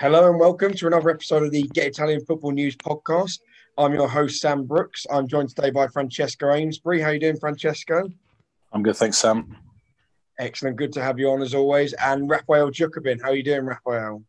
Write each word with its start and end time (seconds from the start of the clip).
Hello 0.00 0.30
and 0.30 0.38
welcome 0.38 0.72
to 0.74 0.86
another 0.86 1.10
episode 1.10 1.42
of 1.42 1.50
the 1.50 1.62
Get 1.74 1.88
Italian 1.88 2.24
Football 2.24 2.52
News 2.52 2.76
podcast. 2.76 3.40
I'm 3.76 3.92
your 3.92 4.06
host 4.06 4.40
Sam 4.40 4.64
Brooks. 4.64 5.04
I'm 5.10 5.26
joined 5.26 5.48
today 5.48 5.70
by 5.70 5.88
Francesco 5.88 6.52
Amesbury. 6.52 7.00
How 7.00 7.10
you 7.10 7.18
doing, 7.18 7.36
Francesco? 7.36 8.08
I'm 8.72 8.84
good, 8.84 8.94
thanks, 8.94 9.18
Sam. 9.18 9.56
Excellent, 10.38 10.76
good 10.76 10.92
to 10.92 11.02
have 11.02 11.18
you 11.18 11.28
on 11.30 11.42
as 11.42 11.52
always. 11.52 11.94
And 11.94 12.30
Raphael 12.30 12.70
Jukabin, 12.70 13.20
how 13.20 13.30
are 13.30 13.34
you 13.34 13.42
doing, 13.42 13.64
Raphael? 13.66 14.22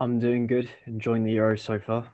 I'm 0.00 0.18
doing 0.18 0.48
good. 0.48 0.68
Enjoying 0.86 1.22
the 1.22 1.34
Euro 1.34 1.56
so 1.56 1.78
far. 1.78 2.10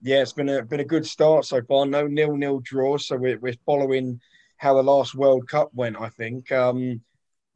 Yeah, 0.00 0.22
it's 0.22 0.32
been 0.32 0.48
a 0.48 0.62
been 0.64 0.80
a 0.80 0.84
good 0.84 1.04
start 1.04 1.44
so 1.44 1.60
far. 1.68 1.84
No 1.84 2.06
nil 2.06 2.34
nil 2.34 2.60
draws, 2.60 3.08
so 3.08 3.18
we're, 3.18 3.38
we're 3.40 3.56
following 3.66 4.22
how 4.56 4.72
the 4.72 4.82
last 4.82 5.14
World 5.14 5.46
Cup 5.50 5.68
went. 5.74 6.00
I 6.00 6.08
think. 6.08 6.50
Um, 6.50 7.02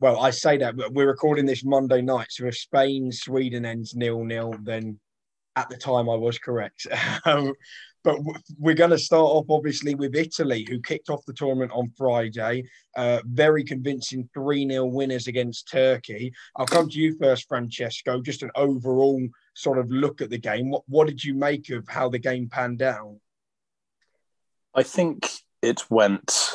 well, 0.01 0.19
I 0.19 0.30
say 0.30 0.57
that 0.59 0.75
we're 0.93 1.07
recording 1.07 1.45
this 1.45 1.64
Monday 1.64 2.01
night, 2.01 2.29
so 2.30 2.46
if 2.46 2.57
Spain 2.57 3.12
Sweden 3.12 3.66
ends 3.66 3.95
nil 3.95 4.25
nil, 4.25 4.55
then 4.62 4.98
at 5.57 5.69
the 5.69 5.77
time 5.77 6.09
I 6.09 6.15
was 6.15 6.38
correct. 6.38 6.87
um, 7.27 7.52
but 8.02 8.16
we're 8.59 8.75
going 8.75 8.92
to 8.92 8.98
start 8.98 9.27
off 9.27 9.45
obviously 9.51 9.95
with 9.95 10.16
Italy, 10.16 10.66
who 10.66 10.80
kicked 10.80 11.11
off 11.11 11.25
the 11.27 11.34
tournament 11.34 11.70
on 11.75 11.92
Friday. 11.98 12.65
Uh, 12.97 13.20
very 13.27 13.62
convincing 13.62 14.28
3 14.33 14.66
0 14.66 14.87
winners 14.87 15.27
against 15.27 15.70
Turkey. 15.70 16.33
I'll 16.56 16.64
come 16.64 16.89
to 16.89 16.98
you 16.98 17.19
first, 17.19 17.47
Francesco. 17.47 18.23
Just 18.23 18.42
an 18.42 18.51
overall 18.55 19.20
sort 19.55 19.78
of 19.78 19.91
look 19.91 20.23
at 20.23 20.30
the 20.30 20.39
game. 20.39 20.70
What, 20.70 20.84
what 20.89 21.09
did 21.09 21.23
you 21.23 21.34
make 21.34 21.69
of 21.69 21.87
how 21.89 22.09
the 22.09 22.19
game 22.19 22.48
panned 22.48 22.80
out? 22.80 23.17
I 24.75 24.83
think 24.83 25.28
it 25.61 25.83
went 25.91 26.55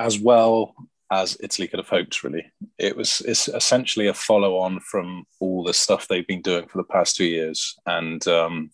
as 0.00 0.18
well 0.18 0.74
as 1.12 1.36
Italy 1.40 1.68
could 1.68 1.78
have 1.78 1.88
hoped. 1.88 2.24
Really, 2.24 2.50
it 2.78 2.96
was 2.96 3.20
it's 3.20 3.46
essentially 3.48 4.08
a 4.08 4.14
follow 4.14 4.56
on 4.58 4.80
from 4.80 5.24
all 5.38 5.62
the 5.62 5.74
stuff 5.74 6.08
they've 6.08 6.26
been 6.26 6.42
doing 6.42 6.66
for 6.66 6.78
the 6.78 6.84
past 6.84 7.16
two 7.16 7.26
years, 7.26 7.76
and 7.86 8.26
um, 8.26 8.70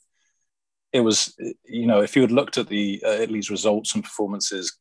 it 0.93 1.01
was 1.01 1.37
you 1.65 1.87
know 1.87 2.01
if 2.01 2.15
you 2.15 2.23
had 2.23 2.30
looked 2.32 2.57
at 2.57 2.68
the 2.68 3.02
uh, 3.04 3.10
Italy's 3.10 3.51
results 3.51 3.95
and 3.95 4.04
performances 4.04 4.79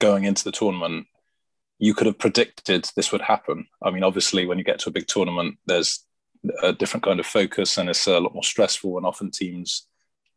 going 0.00 0.24
into 0.24 0.42
the 0.42 0.52
tournament, 0.52 1.06
you 1.78 1.94
could 1.94 2.06
have 2.06 2.18
predicted 2.18 2.88
this 2.96 3.12
would 3.12 3.20
happen. 3.20 3.66
I 3.82 3.90
mean, 3.90 4.02
obviously, 4.02 4.46
when 4.46 4.58
you 4.58 4.64
get 4.64 4.78
to 4.80 4.88
a 4.88 4.92
big 4.92 5.06
tournament, 5.06 5.58
there's 5.66 6.02
a 6.62 6.72
different 6.72 7.04
kind 7.04 7.20
of 7.20 7.26
focus 7.26 7.76
and 7.76 7.88
it's 7.90 8.06
a 8.06 8.18
lot 8.18 8.34
more 8.34 8.42
stressful, 8.42 8.96
and 8.96 9.06
often 9.06 9.30
teams 9.30 9.86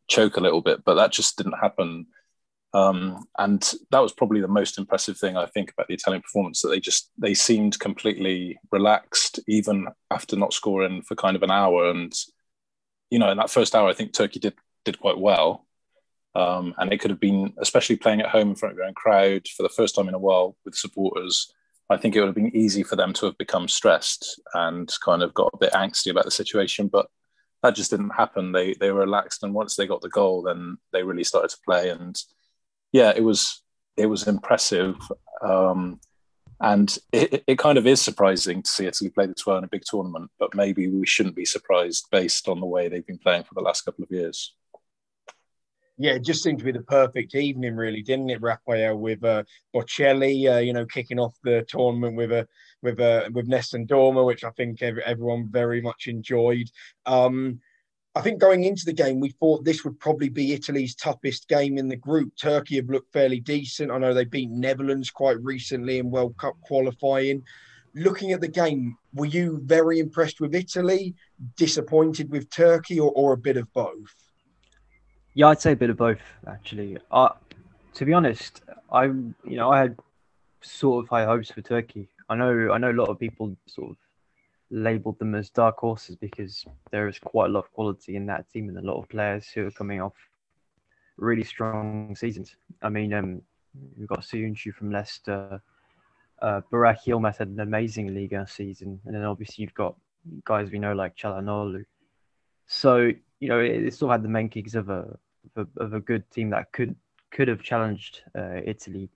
choke 0.08 0.36
a 0.36 0.40
little 0.40 0.60
bit, 0.60 0.84
but 0.84 0.96
that 0.96 1.12
just 1.12 1.38
didn't 1.38 1.60
happen 1.60 2.06
um, 2.72 3.24
and 3.38 3.72
that 3.90 3.98
was 3.98 4.12
probably 4.12 4.40
the 4.40 4.48
most 4.48 4.78
impressive 4.78 5.18
thing 5.18 5.36
I 5.36 5.46
think 5.46 5.72
about 5.72 5.88
the 5.88 5.94
Italian 5.94 6.22
performance 6.22 6.62
that 6.62 6.68
they 6.68 6.78
just 6.78 7.10
they 7.18 7.34
seemed 7.34 7.80
completely 7.80 8.60
relaxed 8.70 9.40
even 9.48 9.88
after 10.10 10.36
not 10.36 10.52
scoring 10.52 11.02
for 11.02 11.16
kind 11.16 11.36
of 11.36 11.42
an 11.42 11.50
hour. 11.50 11.90
And 11.90 12.12
you 13.10 13.18
know, 13.18 13.30
in 13.30 13.38
that 13.38 13.50
first 13.50 13.74
hour, 13.74 13.88
I 13.88 13.94
think 13.94 14.12
Turkey 14.12 14.38
did 14.38 14.54
did 14.84 15.00
quite 15.00 15.18
well. 15.18 15.66
Um, 16.36 16.74
and 16.78 16.92
it 16.92 17.00
could 17.00 17.10
have 17.10 17.18
been, 17.18 17.54
especially 17.58 17.96
playing 17.96 18.20
at 18.20 18.28
home 18.28 18.50
in 18.50 18.54
front 18.54 18.72
of 18.72 18.76
your 18.76 18.86
own 18.86 18.94
crowd 18.94 19.48
for 19.48 19.64
the 19.64 19.68
first 19.68 19.96
time 19.96 20.06
in 20.06 20.14
a 20.14 20.18
while 20.18 20.56
with 20.64 20.76
supporters. 20.76 21.52
I 21.90 21.96
think 21.96 22.14
it 22.14 22.20
would 22.20 22.28
have 22.28 22.36
been 22.36 22.54
easy 22.54 22.84
for 22.84 22.94
them 22.94 23.12
to 23.14 23.26
have 23.26 23.36
become 23.36 23.66
stressed 23.66 24.40
and 24.54 24.88
kind 25.04 25.24
of 25.24 25.34
got 25.34 25.50
a 25.52 25.58
bit 25.58 25.72
angsty 25.72 26.12
about 26.12 26.24
the 26.24 26.30
situation, 26.30 26.86
but 26.86 27.08
that 27.64 27.74
just 27.74 27.90
didn't 27.90 28.10
happen. 28.10 28.52
They 28.52 28.74
they 28.74 28.92
were 28.92 29.00
relaxed, 29.00 29.42
and 29.42 29.52
once 29.52 29.74
they 29.74 29.88
got 29.88 30.02
the 30.02 30.08
goal, 30.08 30.42
then 30.42 30.78
they 30.92 31.02
really 31.02 31.24
started 31.24 31.50
to 31.50 31.58
play 31.66 31.88
and 31.88 32.16
yeah, 32.92 33.12
it 33.14 33.22
was 33.22 33.62
it 33.96 34.06
was 34.06 34.26
impressive. 34.26 34.96
Um, 35.42 36.00
and 36.60 36.98
it, 37.12 37.42
it 37.46 37.58
kind 37.58 37.78
of 37.78 37.86
is 37.86 38.02
surprising 38.02 38.62
to 38.62 38.70
see 38.70 38.86
Italy 38.86 39.10
play 39.10 39.26
this 39.26 39.46
well 39.46 39.56
in 39.56 39.64
a 39.64 39.68
big 39.68 39.82
tournament, 39.84 40.30
but 40.38 40.54
maybe 40.54 40.88
we 40.88 41.06
shouldn't 41.06 41.34
be 41.36 41.46
surprised 41.46 42.06
based 42.10 42.48
on 42.48 42.60
the 42.60 42.66
way 42.66 42.88
they've 42.88 43.06
been 43.06 43.18
playing 43.18 43.44
for 43.44 43.54
the 43.54 43.62
last 43.62 43.82
couple 43.82 44.04
of 44.04 44.10
years. 44.10 44.54
Yeah, 45.96 46.12
it 46.12 46.24
just 46.24 46.42
seemed 46.42 46.58
to 46.58 46.64
be 46.64 46.72
the 46.72 46.82
perfect 46.82 47.34
evening, 47.34 47.76
really, 47.76 48.02
didn't 48.02 48.30
it, 48.30 48.40
Raphael? 48.40 48.96
With 48.96 49.22
uh, 49.22 49.44
Bocelli, 49.74 50.50
uh, 50.50 50.58
you 50.58 50.72
know, 50.72 50.86
kicking 50.86 51.18
off 51.18 51.34
the 51.44 51.64
tournament 51.68 52.16
with 52.16 52.32
a 52.32 52.48
with 52.82 53.00
a 53.00 53.28
with 53.32 53.48
Nessun 53.48 53.86
Dorma, 53.86 54.24
which 54.24 54.42
I 54.42 54.50
think 54.50 54.80
everyone 54.82 55.48
very 55.50 55.82
much 55.82 56.06
enjoyed. 56.06 56.70
Um, 57.04 57.60
I 58.16 58.22
think 58.22 58.40
going 58.40 58.64
into 58.64 58.84
the 58.84 58.92
game, 58.92 59.20
we 59.20 59.30
thought 59.30 59.64
this 59.64 59.84
would 59.84 60.00
probably 60.00 60.28
be 60.28 60.52
Italy's 60.52 60.96
toughest 60.96 61.46
game 61.48 61.78
in 61.78 61.88
the 61.88 61.96
group. 61.96 62.32
Turkey 62.36 62.76
have 62.76 62.90
looked 62.90 63.12
fairly 63.12 63.38
decent. 63.38 63.92
I 63.92 63.98
know 63.98 64.12
they 64.12 64.24
beat 64.24 64.50
Netherlands 64.50 65.10
quite 65.10 65.40
recently 65.42 65.98
in 65.98 66.10
World 66.10 66.36
Cup 66.36 66.60
qualifying. 66.62 67.44
Looking 67.94 68.32
at 68.32 68.40
the 68.40 68.48
game, 68.48 68.96
were 69.14 69.26
you 69.26 69.60
very 69.64 70.00
impressed 70.00 70.40
with 70.40 70.54
Italy, 70.56 71.14
disappointed 71.56 72.30
with 72.30 72.50
Turkey, 72.50 72.98
or, 72.98 73.12
or 73.12 73.32
a 73.32 73.36
bit 73.36 73.56
of 73.56 73.72
both? 73.72 74.14
Yeah, 75.34 75.48
I'd 75.48 75.60
say 75.60 75.72
a 75.72 75.76
bit 75.76 75.90
of 75.90 75.96
both, 75.96 76.20
actually. 76.48 76.98
Uh, 77.12 77.30
to 77.94 78.04
be 78.04 78.12
honest, 78.12 78.62
I 78.92 79.04
you 79.04 79.34
know 79.44 79.70
I 79.70 79.78
had 79.78 79.96
sort 80.62 81.04
of 81.04 81.08
high 81.08 81.24
hopes 81.24 81.50
for 81.50 81.62
Turkey. 81.62 82.08
I 82.28 82.34
know 82.34 82.70
I 82.72 82.78
know 82.78 82.90
a 82.90 82.92
lot 82.92 83.08
of 83.08 83.18
people 83.18 83.56
sort 83.66 83.90
of 83.90 83.96
labeled 84.70 85.18
them 85.18 85.34
as 85.34 85.50
dark 85.50 85.78
horses 85.78 86.16
because 86.16 86.64
there 86.90 87.08
is 87.08 87.18
quite 87.18 87.50
a 87.50 87.52
lot 87.52 87.64
of 87.64 87.72
quality 87.72 88.16
in 88.16 88.26
that 88.26 88.48
team 88.50 88.68
and 88.68 88.78
a 88.78 88.82
lot 88.82 89.00
of 89.00 89.08
players 89.08 89.48
who 89.48 89.66
are 89.66 89.70
coming 89.72 90.00
off 90.00 90.14
really 91.16 91.44
strong 91.44 92.14
seasons. 92.16 92.56
I 92.82 92.88
mean, 92.88 93.12
um, 93.12 93.42
we've 93.96 94.08
got 94.08 94.20
Söyüncü 94.20 94.72
from 94.72 94.90
Leicester. 94.90 95.62
Uh, 96.40 96.60
Burak 96.72 97.04
Yilmaz 97.06 97.38
had 97.38 97.48
an 97.48 97.60
amazing 97.60 98.14
Liga 98.14 98.46
season, 98.48 99.00
and 99.04 99.14
then 99.14 99.24
obviously 99.24 99.62
you've 99.62 99.74
got 99.74 99.94
guys 100.44 100.70
we 100.70 100.78
know 100.78 100.94
like 100.94 101.16
Çalhanoğlu. 101.16 101.84
So 102.66 103.10
you 103.40 103.48
know 103.48 103.60
it, 103.60 103.84
it 103.84 103.94
still 103.94 104.08
had 104.08 104.22
the 104.22 104.28
makings 104.28 104.74
of 104.74 104.88
a 104.88 105.18
of 105.56 105.68
a, 105.76 105.82
of 105.84 105.94
a 105.94 106.00
good 106.00 106.30
team 106.30 106.50
that 106.50 106.72
could 106.72 106.96
could 107.30 107.48
have 107.48 107.62
challenged 107.62 108.22
uh, 108.38 108.60
Italy, 108.64 109.10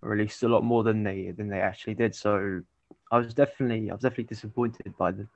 or 0.00 0.12
at 0.12 0.18
least 0.18 0.42
a 0.42 0.48
lot 0.48 0.64
more 0.64 0.82
than 0.82 1.02
they 1.02 1.32
than 1.32 1.48
they 1.48 1.60
actually 1.60 1.94
did. 1.94 2.14
So 2.14 2.62
I 3.10 3.18
was 3.18 3.34
definitely 3.34 3.90
I 3.90 3.94
was 3.94 4.02
definitely 4.02 4.24
disappointed 4.24 4.94
by 4.98 5.12
them. 5.12 5.28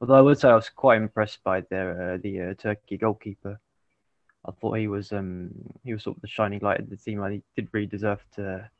Although 0.00 0.14
I 0.14 0.20
would 0.20 0.38
say 0.38 0.48
I 0.48 0.54
was 0.54 0.68
quite 0.68 1.00
impressed 1.00 1.42
by 1.42 1.60
their 1.62 2.14
uh, 2.14 2.18
the 2.22 2.40
uh, 2.40 2.54
Turkey 2.54 2.96
goalkeeper. 2.96 3.58
I 4.46 4.52
thought 4.52 4.78
he 4.78 4.88
was 4.88 5.12
um 5.12 5.50
he 5.84 5.92
was 5.92 6.04
sort 6.04 6.16
of 6.16 6.22
the 6.22 6.28
shining 6.28 6.60
light 6.60 6.80
of 6.80 6.88
the 6.88 6.96
team. 6.96 7.22
I 7.22 7.42
did 7.56 7.68
really 7.72 7.86
deserve 7.86 8.24
to 8.36 8.70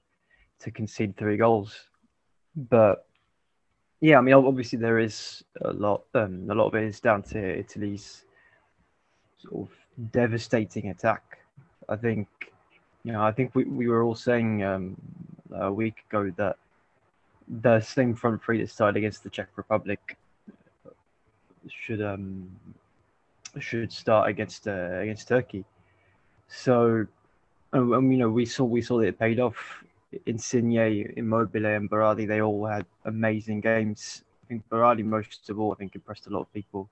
to 0.61 0.71
concede 0.71 1.17
three 1.17 1.37
goals, 1.37 1.75
but 2.57 3.07
yeah, 4.01 4.19
I 4.19 4.21
mean 4.21 4.35
obviously 4.35 4.79
there 4.79 4.99
is 4.99 5.45
a 5.61 5.73
lot 5.73 6.05
um 6.15 6.47
a 6.49 6.55
lot 6.55 6.69
of 6.69 6.75
it 6.75 6.85
is 6.85 7.01
down 7.01 7.23
to 7.25 7.59
Italy's 7.59 8.25
sort 9.39 9.69
of 9.69 10.11
devastating 10.13 10.91
attack. 10.91 11.39
I 11.89 11.97
think 11.97 12.29
you 13.03 13.13
know 13.13 13.23
I 13.23 13.33
think 13.33 13.55
we, 13.55 13.65
we 13.65 13.89
were 13.89 14.03
all 14.03 14.15
saying 14.15 14.63
um, 14.63 14.97
a 15.53 15.73
week 15.73 16.05
ago 16.09 16.33
that 16.37 16.57
the 17.49 17.81
same 17.81 18.15
front 18.15 18.43
three 18.43 18.61
that 18.61 18.71
started 18.71 18.99
against 18.99 19.23
the 19.23 19.31
Czech 19.31 19.49
Republic 19.57 20.17
should 21.69 22.03
um 22.03 22.49
should 23.59 23.93
start 23.93 24.29
against 24.29 24.69
uh, 24.69 24.99
against 25.01 25.29
Turkey. 25.29 25.65
So, 26.49 27.07
and, 27.73 27.93
and, 27.93 28.13
you 28.13 28.19
know, 28.19 28.31
we 28.31 28.47
saw 28.47 28.65
we 28.65 28.83
saw 28.83 28.99
that 28.99 29.09
it 29.09 29.19
paid 29.19 29.41
off. 29.41 29.85
Insigne, 30.25 31.13
Immobile, 31.17 31.67
and 31.67 31.91
Berardi, 31.91 32.27
they 32.27 32.41
all 32.41 32.65
had 32.65 32.87
amazing 33.05 33.61
games. 33.61 34.25
I 34.43 34.47
think 34.49 34.63
Berardi 34.71 35.05
most 35.05 35.51
of 35.51 35.61
all, 35.61 35.73
I 35.73 35.77
think 35.77 35.95
impressed 35.95 36.27
a 36.27 36.31
lot 36.31 36.41
of 36.41 36.53
people. 36.55 36.89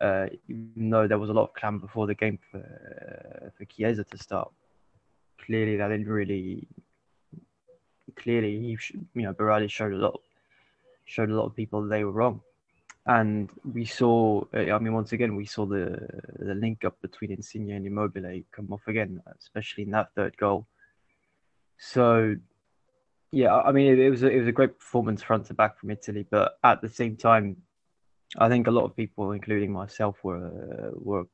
Uh, 0.00 0.26
even 0.48 0.90
though 0.90 1.06
there 1.06 1.18
was 1.18 1.30
a 1.30 1.32
lot 1.32 1.44
of 1.44 1.54
clam 1.54 1.78
before 1.78 2.08
the 2.08 2.14
game 2.14 2.38
for 2.50 2.58
uh, 2.58 3.50
for 3.56 3.64
Chiesa 3.66 4.02
to 4.02 4.18
start, 4.18 4.50
clearly 5.38 5.76
that 5.76 5.88
didn't 5.88 6.08
really 6.08 6.66
clearly 8.16 8.58
he, 8.58 8.78
you 9.14 9.22
know, 9.22 9.32
Berardi 9.32 9.70
showed 9.70 9.92
a 9.92 9.96
lot, 9.96 10.20
showed 11.04 11.30
a 11.30 11.34
lot 11.34 11.46
of 11.46 11.56
people 11.56 11.82
they 11.82 12.04
were 12.04 12.12
wrong, 12.12 12.40
and 13.06 13.50
we 13.72 13.84
saw. 13.84 14.44
Uh, 14.54 14.72
I 14.72 14.78
mean, 14.78 14.94
once 14.94 15.12
again, 15.12 15.36
we 15.36 15.46
saw 15.46 15.66
the 15.66 16.08
the 16.38 16.54
link 16.54 16.84
up 16.84 17.00
between 17.02 17.32
Insigne 17.32 17.70
and 17.72 17.86
Immobile 17.86 18.42
come 18.52 18.72
off 18.72 18.86
again, 18.86 19.22
especially 19.38 19.84
in 19.84 19.90
that 19.90 20.14
third 20.14 20.36
goal. 20.36 20.66
So, 21.78 22.36
yeah, 23.32 23.54
I 23.54 23.72
mean, 23.72 23.92
it, 23.92 23.98
it 23.98 24.10
was 24.10 24.22
a, 24.22 24.30
it 24.30 24.38
was 24.38 24.48
a 24.48 24.52
great 24.52 24.78
performance 24.78 25.22
front 25.22 25.46
to 25.46 25.54
back 25.54 25.78
from 25.78 25.90
Italy, 25.90 26.26
but 26.30 26.58
at 26.62 26.80
the 26.80 26.88
same 26.88 27.16
time, 27.16 27.56
I 28.38 28.48
think 28.48 28.66
a 28.66 28.70
lot 28.70 28.84
of 28.84 28.96
people, 28.96 29.32
including 29.32 29.72
myself, 29.72 30.16
were 30.22 30.92
were 30.94 31.24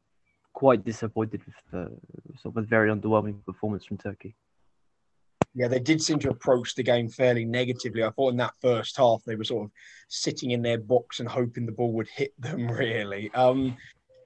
quite 0.53 0.85
disappointed 0.85 1.43
with 1.47 1.55
the 1.71 2.41
sort 2.41 2.57
of 2.57 2.67
very 2.67 2.91
underwhelming 2.91 3.45
performance 3.45 3.85
from 3.85 3.99
Turkey 3.99 4.35
yeah, 5.55 5.69
they 5.69 5.81
did 5.81 6.01
seem 6.01 6.19
to 6.21 6.31
approach 6.31 6.75
the 6.75 6.83
game 6.83 7.09
fairly 7.09 7.45
negatively. 7.45 8.05
I 8.05 8.11
thought 8.11 8.31
in 8.31 8.37
that 8.39 8.55
first 8.61 8.97
half 8.97 9.23
they 9.25 9.37
were 9.37 9.45
sort 9.45 9.65
of 9.67 9.71
sitting 10.09 10.53
in 10.53 10.63
their 10.63 10.79
box 10.79 11.21
and 11.21 11.29
hoping 11.29 11.67
the 11.67 11.73
ball 11.73 11.93
would 11.93 12.09
hit 12.09 12.33
them. 12.39 12.69
Really, 12.81 13.31
um, 13.35 13.77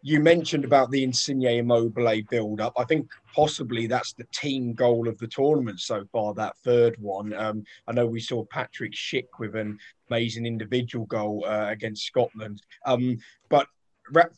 you 0.02 0.20
mentioned 0.20 0.66
about 0.66 0.90
the 0.90 1.02
Insigne 1.02 1.42
Immobile 1.42 2.22
build 2.28 2.60
up. 2.60 2.74
I 2.76 2.84
think 2.84 3.08
possibly 3.34 3.86
that's 3.86 4.12
the 4.12 4.26
team 4.34 4.74
goal 4.74 5.08
of 5.08 5.16
the 5.18 5.26
tournament 5.26 5.80
so 5.80 6.04
far. 6.12 6.34
That 6.34 6.58
third 6.58 6.96
one. 7.00 7.32
Um, 7.32 7.64
I 7.88 7.92
know 7.92 8.06
we 8.06 8.20
saw 8.20 8.44
Patrick 8.44 8.92
Schick 8.92 9.28
with 9.38 9.56
an 9.56 9.78
amazing 10.10 10.44
individual 10.44 11.06
goal 11.06 11.44
uh, 11.48 11.68
against 11.70 12.04
Scotland, 12.04 12.62
um, 12.84 13.16
but 13.48 13.66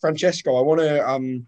Francesco, 0.00 0.56
I 0.56 0.62
want 0.62 0.80
to 0.80 1.08
um, 1.08 1.46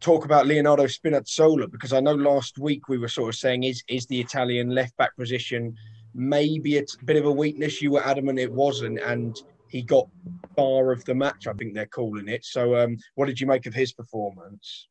talk 0.00 0.24
about 0.24 0.46
Leonardo 0.46 0.84
Spinazzola 0.84 1.70
because 1.70 1.92
I 1.92 2.00
know 2.00 2.14
last 2.14 2.58
week 2.58 2.88
we 2.88 2.98
were 2.98 3.08
sort 3.08 3.28
of 3.28 3.38
saying 3.38 3.64
is 3.64 3.82
is 3.88 4.06
the 4.06 4.20
Italian 4.20 4.70
left 4.70 4.96
back 4.96 5.16
position 5.16 5.76
maybe 6.14 6.78
a 6.78 6.84
bit 7.04 7.16
of 7.16 7.26
a 7.26 7.32
weakness. 7.32 7.80
You 7.80 7.92
were 7.92 8.04
adamant 8.04 8.38
it 8.38 8.52
wasn't, 8.52 8.98
and 8.98 9.40
he 9.68 9.82
got 9.82 10.08
bar 10.56 10.92
of 10.92 11.04
the 11.04 11.14
match. 11.14 11.46
I 11.46 11.52
think 11.52 11.74
they're 11.74 11.86
calling 11.86 12.28
it. 12.28 12.44
So, 12.44 12.76
um, 12.76 12.98
what 13.14 13.26
did 13.26 13.40
you 13.40 13.46
make 13.46 13.66
of 13.66 13.74
his 13.74 13.92
performance? 13.92 14.88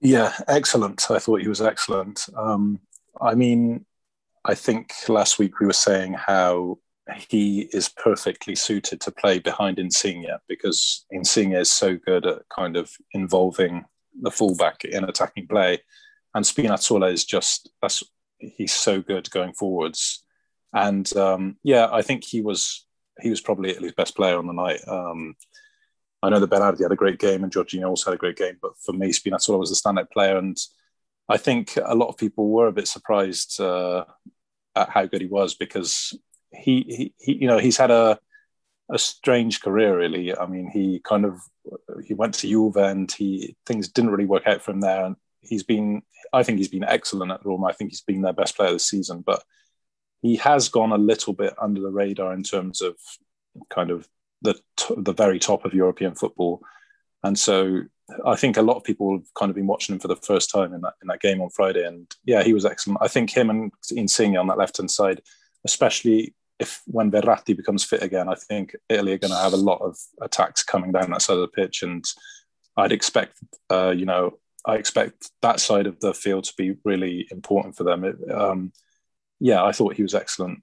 Yeah, 0.00 0.32
excellent. 0.48 1.10
I 1.10 1.18
thought 1.18 1.42
he 1.42 1.48
was 1.48 1.62
excellent. 1.62 2.26
Um, 2.36 2.80
I 3.20 3.34
mean, 3.34 3.84
I 4.44 4.54
think 4.54 4.92
last 5.08 5.38
week 5.38 5.60
we 5.60 5.66
were 5.66 5.72
saying 5.72 6.14
how 6.14 6.78
he 7.16 7.68
is 7.72 7.88
perfectly 7.88 8.54
suited 8.54 9.00
to 9.02 9.10
play 9.10 9.38
behind 9.38 9.78
Insigne 9.78 10.38
because 10.48 11.06
Insigne 11.10 11.52
is 11.52 11.70
so 11.70 11.96
good 11.96 12.26
at 12.26 12.48
kind 12.48 12.76
of 12.76 12.90
involving 13.12 13.84
the 14.20 14.30
fullback 14.30 14.84
in 14.84 15.04
attacking 15.04 15.46
play, 15.46 15.78
and 16.34 16.44
Spinazzola 16.44 17.12
is 17.12 17.24
just 17.24 17.70
that's 17.80 18.02
he's 18.38 18.72
so 18.72 19.00
good 19.00 19.30
going 19.30 19.52
forwards. 19.52 20.24
And 20.72 21.14
um, 21.16 21.56
yeah, 21.62 21.88
I 21.90 22.02
think 22.02 22.24
he 22.24 22.40
was 22.40 22.86
he 23.20 23.30
was 23.30 23.40
probably 23.40 23.70
Italy's 23.70 23.92
best 23.92 24.16
player 24.16 24.38
on 24.38 24.46
the 24.46 24.52
night. 24.52 24.80
Um, 24.86 25.34
I 26.22 26.28
know 26.28 26.40
that 26.40 26.50
Berardi 26.50 26.82
had 26.82 26.92
a 26.92 26.96
great 26.96 27.18
game 27.18 27.44
and 27.44 27.52
Jorginho 27.52 27.88
also 27.88 28.10
had 28.10 28.16
a 28.16 28.18
great 28.18 28.36
game, 28.36 28.58
but 28.60 28.72
for 28.84 28.92
me, 28.92 29.08
Spinazzola 29.08 29.58
was 29.58 29.70
the 29.70 29.76
standout 29.90 30.10
player. 30.10 30.36
And 30.36 30.56
I 31.28 31.36
think 31.38 31.78
a 31.82 31.94
lot 31.94 32.08
of 32.08 32.18
people 32.18 32.50
were 32.50 32.66
a 32.66 32.72
bit 32.72 32.88
surprised 32.88 33.60
uh, 33.60 34.04
at 34.76 34.90
how 34.90 35.06
good 35.06 35.22
he 35.22 35.26
was 35.26 35.54
because 35.54 36.18
he, 36.52 37.12
he, 37.18 37.32
you 37.32 37.46
know, 37.46 37.58
he's 37.58 37.76
had 37.76 37.90
a 37.90 38.18
a 38.90 38.98
strange 38.98 39.60
career 39.60 39.96
really. 39.96 40.36
I 40.36 40.46
mean, 40.46 40.68
he 40.70 41.00
kind 41.04 41.24
of 41.24 41.40
he 42.04 42.14
went 42.14 42.34
to 42.34 42.48
Juve 42.48 42.76
and 42.76 43.10
he 43.10 43.56
things 43.66 43.88
didn't 43.88 44.10
really 44.10 44.26
work 44.26 44.46
out 44.46 44.62
for 44.62 44.72
him 44.72 44.80
there. 44.80 45.04
And 45.04 45.16
he's 45.40 45.62
been, 45.62 46.02
I 46.32 46.42
think 46.42 46.58
he's 46.58 46.68
been 46.68 46.84
excellent 46.84 47.32
at 47.32 47.44
Roma. 47.44 47.66
I 47.66 47.72
think 47.72 47.90
he's 47.90 48.00
been 48.00 48.22
their 48.22 48.32
best 48.32 48.56
player 48.56 48.72
this 48.72 48.88
season, 48.88 49.22
but 49.24 49.42
he 50.22 50.36
has 50.36 50.68
gone 50.68 50.92
a 50.92 50.98
little 50.98 51.32
bit 51.32 51.54
under 51.60 51.80
the 51.80 51.90
radar 51.90 52.32
in 52.32 52.42
terms 52.42 52.82
of 52.82 52.96
kind 53.68 53.90
of 53.90 54.08
the 54.42 54.60
the 54.96 55.12
very 55.12 55.38
top 55.38 55.64
of 55.64 55.74
European 55.74 56.14
football. 56.14 56.60
And 57.22 57.38
so 57.38 57.82
I 58.26 58.34
think 58.36 58.56
a 58.56 58.62
lot 58.62 58.76
of 58.76 58.84
people 58.84 59.16
have 59.16 59.26
kind 59.34 59.50
of 59.50 59.56
been 59.56 59.66
watching 59.66 59.94
him 59.94 60.00
for 60.00 60.08
the 60.08 60.16
first 60.16 60.50
time 60.50 60.74
in 60.74 60.80
that 60.80 60.94
in 61.02 61.08
that 61.08 61.20
game 61.20 61.40
on 61.40 61.50
Friday. 61.50 61.86
And 61.86 62.10
yeah, 62.24 62.42
he 62.42 62.54
was 62.54 62.64
excellent. 62.64 62.98
I 63.00 63.08
think 63.08 63.30
him 63.30 63.50
and 63.50 63.72
Insigne 63.92 64.36
on 64.36 64.48
that 64.48 64.58
left 64.58 64.78
hand 64.78 64.90
side, 64.90 65.20
especially 65.64 66.34
if 66.60 66.82
when 66.86 67.10
Verratti 67.10 67.56
becomes 67.56 67.84
fit 67.84 68.02
again, 68.02 68.28
I 68.28 68.34
think 68.34 68.76
Italy 68.88 69.14
are 69.14 69.18
going 69.18 69.32
to 69.32 69.38
have 69.38 69.54
a 69.54 69.56
lot 69.56 69.80
of 69.80 69.96
attacks 70.20 70.62
coming 70.62 70.92
down 70.92 71.10
that 71.10 71.22
side 71.22 71.38
of 71.38 71.40
the 71.40 71.48
pitch. 71.48 71.82
And 71.82 72.04
I'd 72.76 72.92
expect, 72.92 73.38
uh, 73.70 73.94
you 73.96 74.04
know, 74.04 74.38
I 74.66 74.76
expect 74.76 75.30
that 75.40 75.58
side 75.58 75.86
of 75.86 75.98
the 76.00 76.12
field 76.12 76.44
to 76.44 76.52
be 76.56 76.76
really 76.84 77.26
important 77.30 77.76
for 77.76 77.84
them. 77.84 78.04
It, 78.04 78.16
um, 78.30 78.72
yeah, 79.40 79.64
I 79.64 79.72
thought 79.72 79.94
he 79.94 80.02
was 80.02 80.14
excellent. 80.14 80.58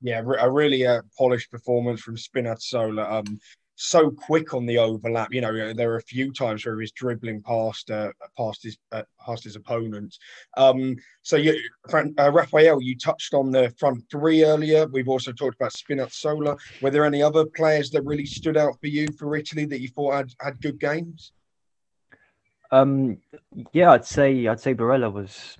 Yeah, 0.00 0.22
a 0.38 0.50
really 0.50 0.84
uh, 0.86 1.02
polished 1.16 1.50
performance 1.50 2.00
from 2.00 2.16
Spinazzola. 2.16 3.10
Um, 3.10 3.38
so 3.80 4.10
quick 4.10 4.54
on 4.54 4.66
the 4.66 4.76
overlap. 4.76 5.32
You 5.32 5.40
know, 5.40 5.72
there 5.72 5.92
are 5.92 5.98
a 5.98 6.02
few 6.02 6.32
times 6.32 6.66
where 6.66 6.74
he 6.74 6.80
was 6.80 6.90
dribbling 6.90 7.40
past 7.42 7.90
uh, 7.92 8.10
past 8.36 8.64
his 8.64 8.76
uh, 8.90 9.04
past 9.24 9.44
his 9.44 9.54
opponent. 9.54 10.18
Um, 10.56 10.96
so, 11.22 11.36
you, 11.36 11.56
uh, 11.92 12.32
Raphael, 12.32 12.82
you 12.82 12.96
touched 12.96 13.34
on 13.34 13.52
the 13.52 13.72
front 13.78 14.02
three 14.10 14.44
earlier. 14.44 14.88
We've 14.88 15.08
also 15.08 15.32
talked 15.32 15.54
about 15.54 15.72
Spinazzola. 15.72 16.58
Were 16.82 16.90
there 16.90 17.04
any 17.04 17.22
other 17.22 17.46
players 17.46 17.90
that 17.90 18.02
really 18.02 18.26
stood 18.26 18.56
out 18.56 18.74
for 18.80 18.88
you 18.88 19.06
for 19.16 19.36
Italy 19.36 19.64
that 19.66 19.80
you 19.80 19.88
thought 19.88 20.14
had, 20.14 20.34
had 20.40 20.60
good 20.60 20.80
games? 20.80 21.32
Um, 22.72 23.18
yeah, 23.72 23.92
I'd 23.92 24.04
say 24.04 24.48
I'd 24.48 24.60
say 24.60 24.74
Barella 24.74 25.12
was 25.12 25.56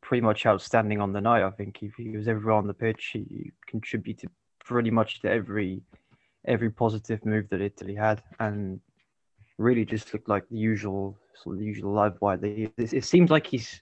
pretty 0.00 0.22
much 0.22 0.46
outstanding 0.46 1.02
on 1.02 1.12
the 1.12 1.20
night. 1.20 1.42
I 1.42 1.50
think 1.50 1.76
he, 1.76 1.90
he 1.98 2.16
was 2.16 2.28
everywhere 2.28 2.54
on 2.54 2.66
the 2.66 2.74
pitch. 2.74 3.10
He 3.12 3.52
contributed 3.66 4.30
pretty 4.64 4.90
much 4.90 5.20
to 5.20 5.30
every 5.30 5.82
every 6.46 6.70
positive 6.70 7.24
move 7.24 7.48
that 7.50 7.60
Italy 7.60 7.94
had, 7.94 8.22
and 8.40 8.80
really 9.58 9.84
just 9.84 10.12
looked 10.12 10.28
like 10.28 10.48
the 10.48 10.56
usual 10.56 11.16
sort 11.34 11.56
of 11.56 11.60
the 11.60 11.66
usual 11.66 11.92
live 11.92 12.20
wire. 12.20 12.38
It, 12.42 12.72
it 12.76 13.04
seems 13.04 13.30
like 13.30 13.46
he's 13.46 13.80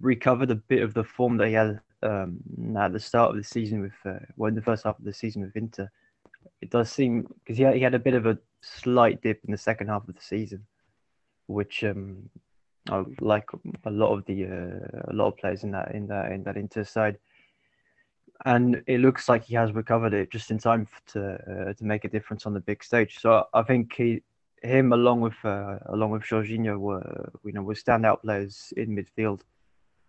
recovered 0.00 0.50
a 0.50 0.56
bit 0.56 0.82
of 0.82 0.94
the 0.94 1.04
form 1.04 1.36
that 1.36 1.48
he 1.48 1.54
had 1.54 1.80
um, 2.02 2.38
at 2.76 2.92
the 2.92 3.00
start 3.00 3.30
of 3.30 3.36
the 3.36 3.44
season 3.44 3.80
with 3.80 3.92
uh, 4.04 4.24
well 4.36 4.48
in 4.48 4.54
the 4.54 4.62
first 4.62 4.84
half 4.84 4.98
of 4.98 5.04
the 5.04 5.12
season 5.12 5.42
with 5.42 5.56
Inter. 5.56 5.88
It 6.60 6.70
does 6.70 6.90
seem 6.90 7.26
because 7.44 7.56
he 7.56 7.64
had, 7.64 7.74
he 7.74 7.80
had 7.80 7.94
a 7.94 7.98
bit 7.98 8.14
of 8.14 8.26
a 8.26 8.38
slight 8.62 9.22
dip 9.22 9.40
in 9.44 9.52
the 9.52 9.58
second 9.58 9.88
half 9.88 10.08
of 10.08 10.14
the 10.14 10.22
season 10.22 10.64
which 11.46 11.84
um, 11.84 12.28
like 13.20 13.48
a 13.84 13.90
lot 13.90 14.12
of 14.12 14.24
the 14.26 14.44
uh, 14.44 15.10
a 15.10 15.14
lot 15.14 15.28
of 15.28 15.36
players 15.36 15.64
in 15.64 15.70
that 15.70 15.94
in 15.94 16.06
that 16.08 16.32
in 16.32 16.42
that 16.44 16.56
Inter 16.56 16.84
side, 16.84 17.18
and 18.44 18.82
it 18.86 19.00
looks 19.00 19.28
like 19.28 19.44
he 19.44 19.54
has 19.54 19.72
recovered 19.72 20.14
it 20.14 20.30
just 20.30 20.50
in 20.50 20.58
time 20.58 20.88
to 21.06 21.34
uh, 21.34 21.72
to 21.74 21.84
make 21.84 22.04
a 22.04 22.08
difference 22.08 22.46
on 22.46 22.54
the 22.54 22.60
big 22.60 22.82
stage. 22.82 23.18
So 23.20 23.46
I 23.54 23.62
think 23.62 23.94
he 23.94 24.22
him 24.62 24.92
along 24.92 25.20
with 25.20 25.34
uh, 25.44 25.78
along 25.86 26.10
with 26.10 26.22
Jorginho 26.22 26.78
were 26.78 27.30
you 27.44 27.52
know 27.52 27.62
were 27.62 27.74
standout 27.74 28.22
players 28.22 28.72
in 28.76 28.96
midfield, 28.96 29.40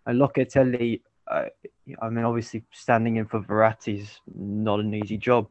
and 0.06 0.20
Locatelli. 0.20 1.00
Uh, 1.26 1.46
I 2.02 2.10
mean, 2.10 2.24
obviously, 2.24 2.64
standing 2.70 3.16
in 3.16 3.24
for 3.26 3.40
Verratti 3.40 4.00
is 4.00 4.20
not 4.34 4.80
an 4.80 4.92
easy 4.92 5.16
job, 5.16 5.48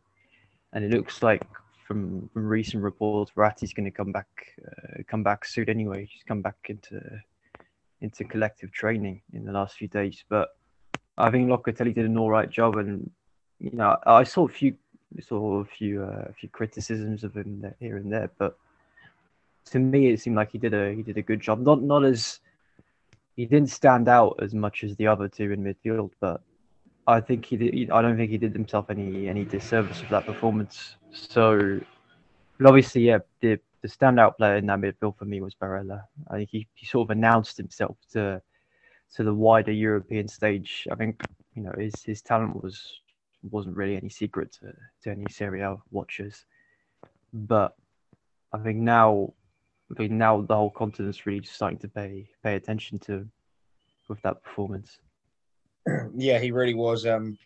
and 0.74 0.84
it 0.84 0.92
looks 0.92 1.24
like 1.24 1.44
from, 1.88 2.30
from 2.32 2.46
recent 2.46 2.84
reports, 2.84 3.32
Verratti's 3.36 3.74
going 3.74 3.86
to 3.86 3.92
come 3.92 4.12
back 4.12 4.28
uh, 4.68 5.02
come 5.08 5.24
back 5.24 5.46
soon 5.46 5.70
anyway. 5.70 6.08
He's 6.12 6.24
come 6.24 6.42
back 6.42 6.58
into 6.68 7.02
into 8.02 8.24
collective 8.26 8.72
training 8.72 9.22
in 9.34 9.46
the 9.46 9.52
last 9.52 9.76
few 9.76 9.88
days. 9.88 10.24
But 10.30 10.50
I 11.18 11.30
think 11.30 11.50
Locatelli 11.50 11.94
did 11.94 12.06
an 12.06 12.18
all 12.18 12.30
right 12.30 12.50
job, 12.50 12.78
and 12.78 13.10
you 13.60 13.72
know 13.72 13.98
I 14.06 14.24
saw 14.24 14.46
a 14.46 14.50
few 14.50 14.76
saw 15.22 15.60
a 15.60 15.66
few 15.66 16.04
uh, 16.04 16.26
a 16.30 16.34
few 16.34 16.50
criticisms 16.50 17.24
of 17.24 17.36
him 17.36 17.62
there, 17.62 17.76
here 17.80 17.98
and 17.98 18.12
there, 18.12 18.32
but 18.38 18.58
to 19.66 19.80
me 19.80 20.10
it 20.10 20.20
seemed 20.20 20.36
like 20.36 20.52
he 20.52 20.58
did 20.58 20.74
a 20.74 20.94
he 20.94 21.04
did 21.04 21.18
a 21.18 21.22
good 21.22 21.40
job. 21.40 21.60
Not 21.60 21.82
not 21.82 22.04
as 22.04 22.40
he 23.36 23.46
didn't 23.46 23.70
stand 23.70 24.08
out 24.08 24.40
as 24.42 24.54
much 24.54 24.84
as 24.84 24.96
the 24.96 25.08
other 25.08 25.28
two 25.28 25.52
in 25.52 25.64
midfield, 25.64 26.12
but 26.20 26.42
I 27.08 27.20
think 27.20 27.46
he 27.46 27.58
did. 27.58 27.92
I 27.92 28.02
don't 28.02 28.18
think 28.18 28.32
he 28.32 28.38
did 28.38 28.54
himself 28.54 28.90
any 28.90 29.28
any 29.28 29.46
disservice 29.46 30.02
with 30.02 30.10
that 30.10 30.26
performance. 30.26 30.96
So, 31.12 31.80
but 32.58 32.68
obviously, 32.68 33.04
yeah, 33.04 33.20
the 33.42 33.60
the 33.82 33.88
standout 33.88 34.38
player 34.38 34.56
in 34.56 34.66
that 34.68 34.80
midfield 34.80 35.18
for 35.18 35.26
me 35.26 35.42
was 35.42 35.54
Barella. 35.56 36.04
I 36.30 36.38
think 36.38 36.50
he, 36.50 36.68
he 36.74 36.86
sort 36.86 37.08
of 37.08 37.12
announced 37.12 37.58
himself 37.58 37.98
to 38.14 38.42
to 39.16 39.24
the 39.24 39.34
wider 39.34 39.72
European 39.72 40.28
stage. 40.28 40.88
I 40.92 40.96
think 40.96 41.24
you 41.56 41.64
know 41.64 41.74
his 41.78 42.04
his 42.04 42.22
talent 42.22 42.64
was 42.64 43.02
wasn't 43.44 43.76
really 43.76 43.98
any 43.98 44.10
secret 44.10 44.54
to, 44.54 44.74
to 45.04 45.12
any 45.12 45.28
Serie 45.28 45.62
A 45.62 45.78
watchers, 45.92 46.46
but 47.34 47.76
I 48.54 48.60
think 48.60 48.78
now, 48.78 49.34
I 49.92 49.96
think 49.96 50.12
now 50.12 50.42
the 50.42 50.56
whole 50.56 50.70
continent's 50.70 51.26
really 51.26 51.44
starting 51.44 51.80
to 51.80 51.88
pay 51.88 52.30
pay 52.44 52.56
attention 52.56 53.00
to 53.00 53.28
with 54.08 54.22
that 54.22 54.44
performance. 54.44 55.00
yeah, 56.16 56.40
he 56.40 56.52
really 56.52 56.76
was 56.76 57.06
um, 57.06 57.38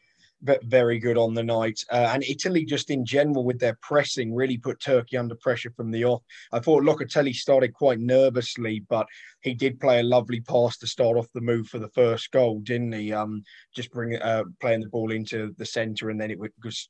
very 0.41 0.99
good 0.99 1.17
on 1.17 1.33
the 1.33 1.43
night. 1.43 1.79
Uh, 1.91 2.11
and 2.13 2.23
Italy, 2.23 2.65
just 2.65 2.89
in 2.89 3.05
general, 3.05 3.43
with 3.43 3.59
their 3.59 3.77
pressing, 3.81 4.33
really 4.33 4.57
put 4.57 4.79
Turkey 4.79 5.17
under 5.17 5.35
pressure 5.35 5.71
from 5.75 5.91
the 5.91 6.05
off. 6.05 6.23
I 6.51 6.59
thought 6.59 6.83
Locatelli 6.83 7.33
started 7.33 7.73
quite 7.73 7.99
nervously, 7.99 8.83
but 8.87 9.07
he 9.41 9.53
did 9.53 9.79
play 9.79 9.99
a 9.99 10.03
lovely 10.03 10.41
pass 10.41 10.77
to 10.77 10.87
start 10.87 11.17
off 11.17 11.27
the 11.33 11.41
move 11.41 11.67
for 11.67 11.79
the 11.79 11.89
first 11.89 12.31
goal, 12.31 12.59
didn't 12.59 12.93
he? 12.93 13.13
Um, 13.13 13.43
just 13.75 13.91
bring 13.91 14.15
uh, 14.17 14.43
playing 14.61 14.81
the 14.81 14.89
ball 14.89 15.11
into 15.11 15.53
the 15.57 15.65
centre, 15.65 16.09
and 16.09 16.19
then 16.19 16.31
it 16.31 16.39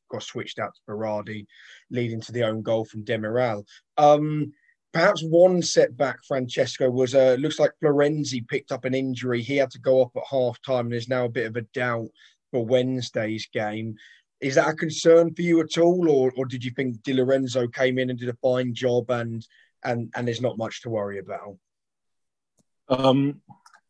got 0.09 0.23
switched 0.23 0.59
out 0.59 0.73
to 0.75 0.91
Berardi, 0.91 1.45
leading 1.89 2.21
to 2.21 2.31
the 2.31 2.43
own 2.43 2.61
goal 2.61 2.85
from 2.85 3.05
Demiral. 3.05 3.63
Um, 3.97 4.53
Perhaps 4.93 5.21
one 5.21 5.61
setback, 5.61 6.17
Francesco, 6.27 6.89
was 6.89 7.13
uh, 7.13 7.35
looks 7.39 7.59
like 7.59 7.73
Florenzi 7.83 8.47
picked 8.47 8.71
up 8.71 8.83
an 8.85 8.95
injury. 8.95 9.43
He 9.43 9.57
had 9.57 9.69
to 9.71 9.79
go 9.79 10.01
up 10.01 10.11
at 10.15 10.23
half 10.27 10.59
time 10.61 10.85
and 10.85 10.95
is 10.95 11.09
now 11.09 11.25
a 11.25 11.29
bit 11.29 11.45
of 11.45 11.55
a 11.55 11.61
doubt 11.61 12.07
for 12.51 12.65
Wednesday's 12.65 13.47
game. 13.51 13.95
Is 14.39 14.55
that 14.55 14.69
a 14.69 14.73
concern 14.73 15.33
for 15.33 15.41
you 15.41 15.59
at 15.61 15.77
all, 15.77 16.09
or, 16.09 16.31
or 16.37 16.45
did 16.45 16.63
you 16.63 16.71
think 16.71 17.01
Di 17.03 17.13
Lorenzo 17.13 17.67
came 17.67 17.97
in 17.97 18.09
and 18.09 18.19
did 18.19 18.29
a 18.29 18.37
fine 18.41 18.73
job 18.73 19.09
and 19.09 19.45
and 19.83 20.11
and 20.15 20.27
there's 20.27 20.41
not 20.41 20.57
much 20.57 20.81
to 20.81 20.89
worry 20.89 21.19
about? 21.19 21.57
Um, 22.89 23.41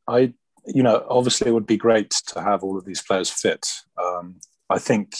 I, 0.07 0.33
you 0.65 0.83
know, 0.83 1.05
obviously 1.09 1.49
it 1.49 1.53
would 1.53 1.67
be 1.67 1.77
great 1.77 2.11
to 2.27 2.41
have 2.41 2.63
all 2.63 2.77
of 2.77 2.85
these 2.85 3.01
players 3.01 3.29
fit. 3.29 3.65
Um, 4.01 4.39
I 4.69 4.79
think 4.79 5.13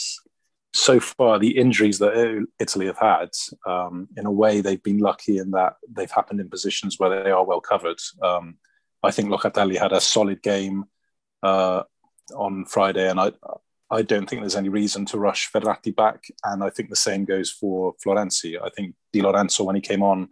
so 0.74 1.00
far, 1.00 1.40
the 1.40 1.58
injuries 1.58 2.00
that 2.00 2.46
Italy 2.60 2.86
have 2.86 3.00
had, 3.00 3.30
um, 3.66 4.08
in 4.18 4.26
a 4.26 4.32
way, 4.32 4.62
they've 4.62 4.84
been 4.84 5.00
lucky 5.00 5.38
in 5.38 5.52
that 5.52 5.74
they've 5.90 6.12
happened 6.12 6.40
in 6.40 6.50
positions 6.50 6.96
where 6.98 7.24
they 7.24 7.32
are 7.32 7.46
well 7.46 7.62
covered. 7.62 8.00
Um, 8.22 8.58
I 9.04 9.12
think 9.12 9.30
Locatelli 9.30 9.78
had 9.78 9.92
a 9.92 10.02
solid 10.02 10.42
game 10.42 10.86
uh, 11.44 11.84
on 12.36 12.66
Friday, 12.66 13.10
and 13.10 13.20
I 13.20 13.32
I 13.90 14.02
don't 14.02 14.30
think 14.30 14.42
there's 14.42 14.56
any 14.56 14.70
reason 14.70 15.06
to 15.08 15.18
rush 15.18 15.52
Verratti 15.52 15.96
back, 15.96 16.26
and 16.44 16.64
I 16.64 16.70
think 16.70 16.90
the 16.90 16.96
same 16.96 17.26
goes 17.26 17.50
for 17.50 17.96
Florenzi. 18.06 18.62
I 18.62 18.70
think 18.70 18.96
Di 19.14 19.22
Lorenzo 19.22 19.64
when 19.64 19.76
he 19.76 19.82
came 19.82 20.04
on, 20.04 20.30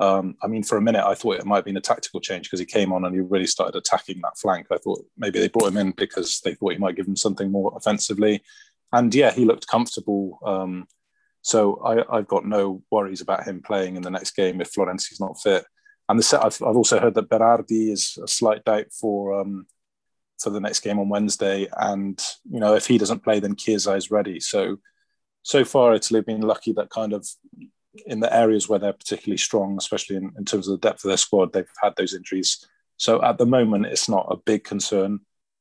um, 0.00 0.36
I 0.42 0.46
mean, 0.46 0.62
for 0.62 0.78
a 0.78 0.82
minute 0.82 1.04
I 1.04 1.14
thought 1.14 1.36
it 1.36 1.46
might 1.46 1.56
have 1.56 1.64
been 1.64 1.76
a 1.76 1.80
tactical 1.80 2.20
change 2.20 2.46
because 2.46 2.60
he 2.60 2.66
came 2.66 2.92
on 2.92 3.04
and 3.04 3.14
he 3.14 3.20
really 3.20 3.46
started 3.46 3.76
attacking 3.76 4.20
that 4.22 4.38
flank. 4.38 4.68
I 4.70 4.78
thought 4.78 5.04
maybe 5.16 5.40
they 5.40 5.48
brought 5.48 5.68
him 5.68 5.76
in 5.76 5.92
because 5.92 6.40
they 6.44 6.54
thought 6.54 6.72
he 6.72 6.78
might 6.78 6.96
give 6.96 7.06
them 7.06 7.16
something 7.16 7.50
more 7.50 7.72
offensively, 7.76 8.42
and 8.92 9.14
yeah, 9.14 9.32
he 9.32 9.44
looked 9.44 9.66
comfortable. 9.66 10.38
Um, 10.44 10.86
so 11.42 11.78
I, 11.84 12.16
have 12.16 12.28
got 12.28 12.46
no 12.46 12.82
worries 12.90 13.20
about 13.20 13.44
him 13.44 13.60
playing 13.60 13.96
in 13.96 14.02
the 14.02 14.10
next 14.10 14.34
game 14.34 14.62
if 14.62 14.72
Florenzi's 14.72 15.20
not 15.20 15.38
fit. 15.38 15.66
And 16.08 16.18
the 16.18 16.22
set, 16.22 16.42
I've, 16.42 16.62
I've 16.62 16.76
also 16.76 16.98
heard 16.98 17.14
that 17.14 17.28
Berardi 17.28 17.92
is 17.92 18.18
a 18.22 18.26
slight 18.26 18.64
doubt 18.64 18.92
for 18.92 19.40
um, 19.40 19.66
for 20.44 20.50
the 20.50 20.60
next 20.60 20.80
game 20.80 20.98
on 20.98 21.08
Wednesday. 21.08 21.66
And 21.76 22.22
you 22.48 22.60
know, 22.60 22.74
if 22.74 22.86
he 22.86 22.98
doesn't 22.98 23.24
play, 23.24 23.40
then 23.40 23.56
Chiesa 23.56 23.94
is 23.94 24.10
ready. 24.10 24.38
So 24.38 24.78
so 25.42 25.64
far, 25.64 25.94
Italy 25.94 26.18
have 26.18 26.26
been 26.26 26.40
lucky 26.40 26.72
that 26.72 26.90
kind 26.90 27.12
of 27.12 27.26
in 28.06 28.20
the 28.20 28.34
areas 28.34 28.68
where 28.68 28.78
they're 28.78 28.92
particularly 28.92 29.36
strong, 29.36 29.76
especially 29.76 30.16
in, 30.16 30.32
in 30.38 30.44
terms 30.44 30.68
of 30.68 30.72
the 30.72 30.88
depth 30.88 31.04
of 31.04 31.08
their 31.08 31.16
squad, 31.16 31.52
they've 31.52 31.66
had 31.82 31.94
those 31.96 32.14
injuries. 32.14 32.66
So 32.96 33.22
at 33.22 33.38
the 33.38 33.46
moment, 33.46 33.86
it's 33.86 34.08
not 34.08 34.26
a 34.30 34.36
big 34.36 34.64
concern. 34.64 35.20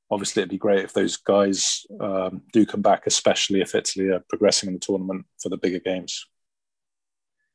Obviously, 0.09 0.41
it'd 0.41 0.49
be 0.49 0.57
great 0.57 0.83
if 0.83 0.93
those 0.93 1.17
guys 1.17 1.85
um, 1.99 2.43
do 2.51 2.65
come 2.65 2.81
back, 2.81 3.07
especially 3.07 3.61
if 3.61 3.75
Italy 3.75 4.09
are 4.09 4.23
progressing 4.29 4.67
in 4.67 4.73
the 4.73 4.79
tournament 4.79 5.25
for 5.41 5.49
the 5.49 5.57
bigger 5.57 5.79
games. 5.79 6.25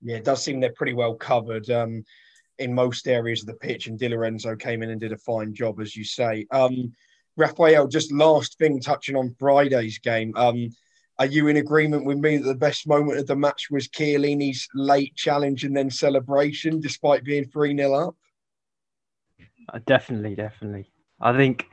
Yeah, 0.02 0.16
it 0.16 0.24
does 0.24 0.42
seem 0.42 0.60
they're 0.60 0.72
pretty 0.72 0.94
well 0.94 1.14
covered. 1.14 1.70
Um, 1.70 2.04
in 2.58 2.74
most 2.74 3.06
areas 3.06 3.40
of 3.40 3.46
the 3.46 3.54
pitch, 3.54 3.86
and 3.86 3.98
Di 3.98 4.08
Lorenzo 4.08 4.56
came 4.56 4.82
in 4.82 4.90
and 4.90 5.00
did 5.00 5.12
a 5.12 5.18
fine 5.18 5.54
job, 5.54 5.80
as 5.80 5.94
you 5.96 6.04
say. 6.04 6.46
Um, 6.50 6.92
Raphael, 7.38 7.86
just 7.86 8.12
last 8.12 8.58
thing 8.58 8.80
touching 8.80 9.16
on 9.16 9.34
Friday's 9.38 9.98
game. 9.98 10.32
Um, 10.36 10.70
are 11.18 11.26
you 11.26 11.48
in 11.48 11.56
agreement 11.56 12.04
with 12.04 12.18
me 12.18 12.36
that 12.36 12.46
the 12.46 12.54
best 12.54 12.86
moment 12.86 13.18
of 13.18 13.26
the 13.26 13.36
match 13.36 13.68
was 13.70 13.88
Chiellini's 13.88 14.68
late 14.74 15.14
challenge 15.14 15.64
and 15.64 15.76
then 15.76 15.90
celebration, 15.90 16.80
despite 16.80 17.24
being 17.24 17.44
3 17.46 17.76
0 17.76 17.94
up? 17.94 18.16
Uh, 19.72 19.78
definitely, 19.86 20.34
definitely. 20.34 20.90
I 21.20 21.36
think 21.36 21.66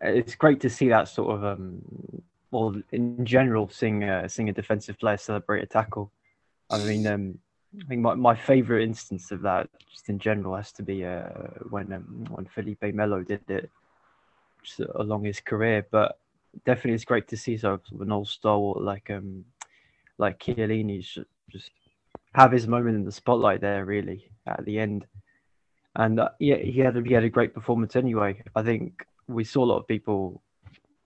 it's 0.00 0.34
great 0.34 0.60
to 0.60 0.70
see 0.70 0.88
that 0.88 1.08
sort 1.08 1.36
of, 1.36 1.44
um, 1.44 1.82
well, 2.50 2.74
in 2.92 3.24
general, 3.24 3.68
seeing, 3.68 4.04
uh, 4.04 4.28
seeing 4.28 4.48
a 4.48 4.52
defensive 4.52 4.98
player 4.98 5.16
celebrate 5.16 5.62
a 5.62 5.66
tackle. 5.66 6.12
I 6.70 6.78
mean, 6.78 7.06
um, 7.06 7.38
I 7.80 7.84
think 7.86 8.00
my, 8.00 8.14
my 8.14 8.34
favorite 8.34 8.84
instance 8.84 9.30
of 9.30 9.42
that, 9.42 9.68
just 9.90 10.08
in 10.08 10.18
general, 10.18 10.56
has 10.56 10.72
to 10.72 10.82
be 10.82 11.04
uh, 11.04 11.28
when 11.70 11.92
um, 11.92 12.26
when 12.30 12.46
Felipe 12.46 12.82
Melo 12.94 13.22
did 13.22 13.48
it 13.48 13.70
along 14.94 15.24
his 15.24 15.40
career. 15.40 15.86
But 15.90 16.18
definitely, 16.64 16.94
it's 16.94 17.04
great 17.04 17.28
to 17.28 17.36
see 17.36 17.56
sort 17.56 17.80
of 17.92 18.00
an 18.00 18.12
old 18.12 18.28
stalwart 18.28 18.82
like 18.82 19.10
um 19.10 19.44
like 20.18 20.38
Chiellini 20.40 21.00
just 21.50 21.70
have 22.34 22.52
his 22.52 22.66
moment 22.66 22.96
in 22.96 23.04
the 23.04 23.12
spotlight 23.12 23.60
there, 23.60 23.84
really 23.84 24.30
at 24.46 24.64
the 24.64 24.78
end. 24.78 25.06
And 25.96 26.20
uh, 26.20 26.30
yeah, 26.38 26.56
he 26.56 26.80
had 26.80 26.96
a, 26.96 27.02
he 27.02 27.14
had 27.14 27.24
a 27.24 27.30
great 27.30 27.54
performance 27.54 27.96
anyway. 27.96 28.42
I 28.54 28.62
think 28.62 29.06
we 29.28 29.44
saw 29.44 29.64
a 29.64 29.70
lot 29.70 29.78
of 29.78 29.88
people, 29.88 30.42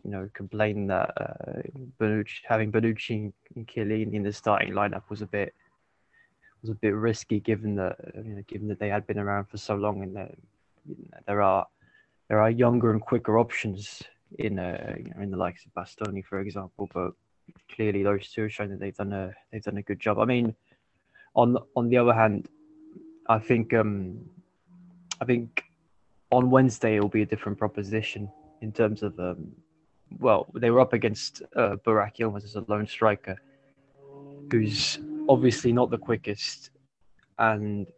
you 0.05 0.11
know, 0.11 0.29
complain 0.35 0.89
that 0.89 1.13
uh, 1.17 1.63
Bonucci, 2.01 2.41
having 2.49 2.73
Bonucci 2.73 3.33
and 3.55 3.67
Chiellini 3.67 4.15
in 4.15 4.23
the 4.23 4.33
starting 4.33 4.73
lineup 4.73 5.03
was 5.09 5.23
a 5.23 5.27
bit 5.27 5.55
was 6.63 6.71
a 6.71 6.75
bit 6.75 6.95
risky 6.95 7.41
given 7.41 7.75
that 7.77 7.97
you 8.15 8.35
know, 8.35 8.43
given 8.47 8.69
that 8.69 8.79
they 8.79 8.89
had 8.89 9.07
been 9.07 9.19
around 9.19 9.47
for 9.47 9.57
so 9.57 9.75
long 9.77 10.03
and 10.03 10.17
that 10.17 10.35
you 10.87 10.97
know, 11.11 11.19
there 11.27 11.41
are 11.41 11.67
there 12.31 12.41
are 12.41 12.49
younger 12.49 12.93
and 12.93 13.01
quicker 13.01 13.39
options 13.41 14.05
in 14.39 14.61
uh, 14.61 14.95
you 14.97 15.13
know, 15.13 15.21
in 15.21 15.31
the 15.33 15.37
likes 15.37 15.67
of 15.67 15.75
Bastoni, 15.75 16.25
for 16.25 16.39
example. 16.39 16.89
But 16.95 17.13
clearly, 17.75 18.05
those 18.05 18.31
two 18.31 18.43
have 18.43 18.53
shown 18.53 18.71
that 18.71 18.79
they've 18.79 18.97
done 18.97 19.13
a 19.13 19.35
they've 19.51 19.63
done 19.63 19.79
a 19.79 19.83
good 19.83 19.99
job. 19.99 20.21
I 20.21 20.25
mean, 20.25 20.55
on 21.35 21.59
on 21.75 21.89
the 21.89 21.97
other 21.97 22.15
hand, 22.15 22.49
I 23.29 23.41
think 23.41 23.75
um, 23.75 24.21
I 25.21 25.25
think 25.25 25.65
on 26.31 26.51
Wednesday 26.51 26.97
it 26.97 27.01
will 27.01 27.09
be 27.09 27.23
a 27.23 27.27
different 27.27 27.59
proposition 27.59 28.31
in 28.61 28.71
terms 28.71 29.03
of 29.03 29.19
um, 29.19 29.51
well, 30.21 30.47
they 30.55 30.71
were 30.71 30.81
up 30.81 30.93
against 30.93 31.43
uh, 31.57 31.75
Burak 31.85 32.17
Yilmaz 32.19 32.45
as 32.45 32.55
a 32.55 32.65
lone 32.69 32.87
striker, 32.87 33.37
who's 34.53 35.01
obviously 35.29 35.73
not 35.73 35.91
the 35.91 35.99
quickest, 35.99 36.71
and 37.41 37.89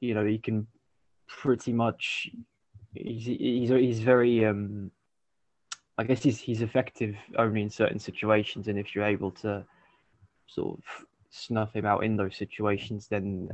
you 0.00 0.12
know 0.12 0.26
he 0.26 0.36
can 0.36 0.66
pretty 1.26 1.72
much 1.72 2.28
he's 2.94 3.26
he's, 3.26 3.70
he's 3.70 4.00
very 4.00 4.44
um 4.44 4.90
I 5.98 6.04
guess 6.04 6.22
he's 6.22 6.40
he's 6.40 6.62
effective 6.62 7.14
only 7.36 7.62
in 7.62 7.70
certain 7.70 7.98
situations, 7.98 8.68
and 8.68 8.78
if 8.78 8.94
you're 8.94 9.04
able 9.04 9.32
to 9.32 9.64
sort 10.46 10.78
of 10.78 10.84
snuff 11.30 11.74
him 11.74 11.84
out 11.84 12.04
in 12.04 12.16
those 12.16 12.36
situations, 12.36 13.06
then 13.06 13.50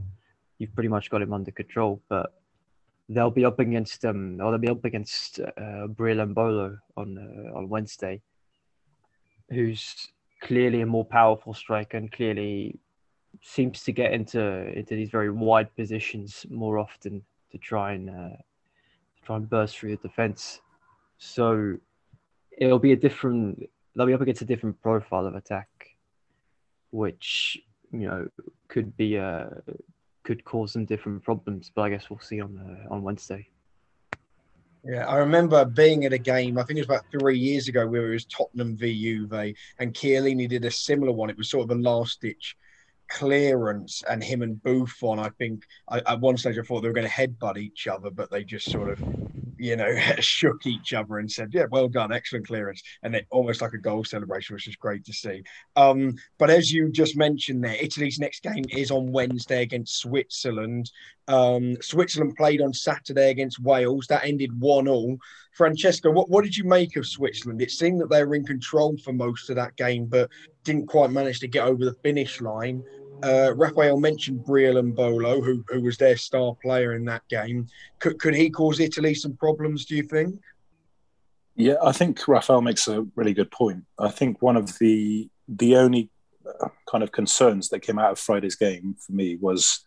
you've 0.58 0.74
pretty 0.74 0.88
much 0.88 1.10
got 1.10 1.22
him 1.22 1.32
under 1.32 1.50
control. 1.50 2.00
But 2.08 2.32
they'll 3.08 3.30
be 3.30 3.44
up 3.44 3.58
against 3.58 4.04
um, 4.04 4.40
or 4.40 4.50
they'll 4.50 4.58
be 4.58 4.68
up 4.68 4.84
against 4.84 5.40
uh, 5.40 5.88
Breel 5.88 6.24
Embolo 6.24 6.78
on 6.96 7.18
uh, 7.18 7.58
on 7.58 7.68
Wednesday, 7.68 8.22
who's 9.50 10.08
clearly 10.40 10.82
a 10.82 10.86
more 10.86 11.04
powerful 11.04 11.52
striker 11.54 11.96
and 11.96 12.12
clearly 12.12 12.78
seems 13.42 13.82
to 13.84 13.92
get 13.92 14.12
into 14.12 14.40
into 14.72 14.94
these 14.94 15.10
very 15.10 15.30
wide 15.30 15.74
positions 15.74 16.46
more 16.48 16.78
often 16.78 17.22
to 17.50 17.58
try 17.58 17.92
and 17.92 18.10
uh, 18.10 18.36
try 19.26 19.36
and 19.36 19.50
burst 19.50 19.76
through 19.76 19.96
the 19.96 20.08
defense. 20.08 20.60
So 21.18 21.76
it'll 22.56 22.78
be 22.78 22.92
a 22.92 22.96
different. 22.96 23.68
They'll 23.94 24.06
be 24.06 24.14
up 24.14 24.20
against 24.20 24.42
a 24.42 24.46
different 24.46 24.80
profile 24.82 25.26
of 25.26 25.34
attack, 25.34 25.68
which 26.90 27.58
you 27.92 28.06
know 28.06 28.28
could 28.68 28.96
be 28.96 29.18
uh 29.18 29.46
could 30.22 30.44
cause 30.44 30.72
some 30.72 30.84
different 30.84 31.22
problems. 31.22 31.70
But 31.74 31.82
I 31.82 31.90
guess 31.90 32.10
we'll 32.10 32.20
see 32.20 32.40
on 32.40 32.54
the, 32.54 32.90
on 32.90 33.02
Wednesday. 33.02 33.48
Yeah, 34.84 35.06
I 35.06 35.16
remember 35.16 35.64
being 35.64 36.04
at 36.04 36.12
a 36.12 36.18
game, 36.18 36.58
I 36.58 36.62
think 36.62 36.78
it 36.78 36.86
was 36.86 36.96
about 36.96 37.10
three 37.10 37.38
years 37.38 37.66
ago, 37.66 37.88
where 37.88 38.06
it 38.06 38.12
was 38.12 38.24
Tottenham 38.26 38.76
v 38.76 38.94
Juve, 38.94 39.54
and 39.80 39.92
Chiellini 39.92 40.48
did 40.48 40.64
a 40.64 40.70
similar 40.70 41.10
one. 41.10 41.28
It 41.28 41.36
was 41.36 41.50
sort 41.50 41.64
of 41.64 41.76
a 41.76 41.80
last 41.80 42.20
ditch 42.20 42.56
clearance 43.08 44.02
and 44.08 44.22
him 44.22 44.42
and 44.42 44.62
Buffon, 44.62 45.18
I 45.18 45.30
think 45.30 45.64
I, 45.88 46.00
at 46.00 46.20
one 46.20 46.36
stage 46.36 46.58
I 46.58 46.62
thought 46.62 46.80
they 46.80 46.88
were 46.88 46.94
going 46.94 47.06
to 47.06 47.12
headbutt 47.12 47.58
each 47.58 47.86
other, 47.86 48.10
but 48.10 48.30
they 48.30 48.44
just 48.44 48.70
sort 48.70 48.90
of, 48.90 49.02
you 49.58 49.76
know, 49.76 49.94
shook 50.20 50.66
each 50.66 50.92
other 50.92 51.18
and 51.18 51.30
said, 51.30 51.50
"Yeah, 51.52 51.66
well 51.70 51.88
done, 51.88 52.12
excellent 52.12 52.46
clearance," 52.46 52.82
and 53.02 53.14
it 53.14 53.26
almost 53.30 53.60
like 53.60 53.72
a 53.72 53.78
goal 53.78 54.04
celebration, 54.04 54.54
which 54.54 54.68
is 54.68 54.76
great 54.76 55.04
to 55.04 55.12
see. 55.12 55.42
Um, 55.76 56.16
but 56.38 56.50
as 56.50 56.72
you 56.72 56.90
just 56.90 57.16
mentioned 57.16 57.64
there, 57.64 57.76
Italy's 57.80 58.18
next 58.18 58.42
game 58.42 58.64
is 58.70 58.90
on 58.90 59.12
Wednesday 59.12 59.62
against 59.62 59.98
Switzerland. 59.98 60.90
Um, 61.28 61.76
Switzerland 61.82 62.36
played 62.36 62.60
on 62.60 62.72
Saturday 62.72 63.30
against 63.30 63.60
Wales. 63.60 64.06
That 64.08 64.24
ended 64.24 64.58
one 64.60 64.88
all. 64.88 65.16
Francesco, 65.52 66.10
what, 66.10 66.28
what 66.28 66.44
did 66.44 66.56
you 66.56 66.64
make 66.64 66.96
of 66.96 67.06
Switzerland? 67.06 67.62
It 67.62 67.70
seemed 67.70 68.00
that 68.00 68.10
they 68.10 68.22
were 68.24 68.34
in 68.34 68.44
control 68.44 68.96
for 68.98 69.12
most 69.12 69.48
of 69.48 69.56
that 69.56 69.74
game, 69.76 70.06
but 70.06 70.30
didn't 70.64 70.86
quite 70.86 71.10
manage 71.10 71.40
to 71.40 71.48
get 71.48 71.64
over 71.64 71.84
the 71.84 71.96
finish 72.02 72.40
line. 72.40 72.82
Uh, 73.22 73.54
Raphael 73.54 73.98
mentioned 73.98 74.40
Breel 74.44 74.76
Embolo, 74.76 75.44
who, 75.44 75.64
who 75.68 75.80
was 75.80 75.96
their 75.96 76.16
star 76.16 76.54
player 76.62 76.94
in 76.94 77.04
that 77.06 77.26
game. 77.28 77.66
Could, 77.98 78.18
could 78.18 78.34
he 78.34 78.50
cause 78.50 78.78
Italy 78.80 79.14
some 79.14 79.36
problems, 79.36 79.86
do 79.86 79.96
you 79.96 80.02
think? 80.02 80.38
Yeah, 81.54 81.76
I 81.82 81.92
think 81.92 82.28
Raphael 82.28 82.60
makes 82.60 82.86
a 82.86 83.06
really 83.14 83.32
good 83.32 83.50
point. 83.50 83.84
I 83.98 84.10
think 84.10 84.42
one 84.42 84.56
of 84.56 84.78
the 84.78 85.30
the 85.48 85.76
only 85.76 86.10
uh, 86.44 86.68
kind 86.90 87.02
of 87.02 87.12
concerns 87.12 87.68
that 87.70 87.80
came 87.80 87.98
out 87.98 88.10
of 88.10 88.18
Friday's 88.18 88.56
game 88.56 88.96
for 88.98 89.12
me 89.12 89.36
was 89.36 89.84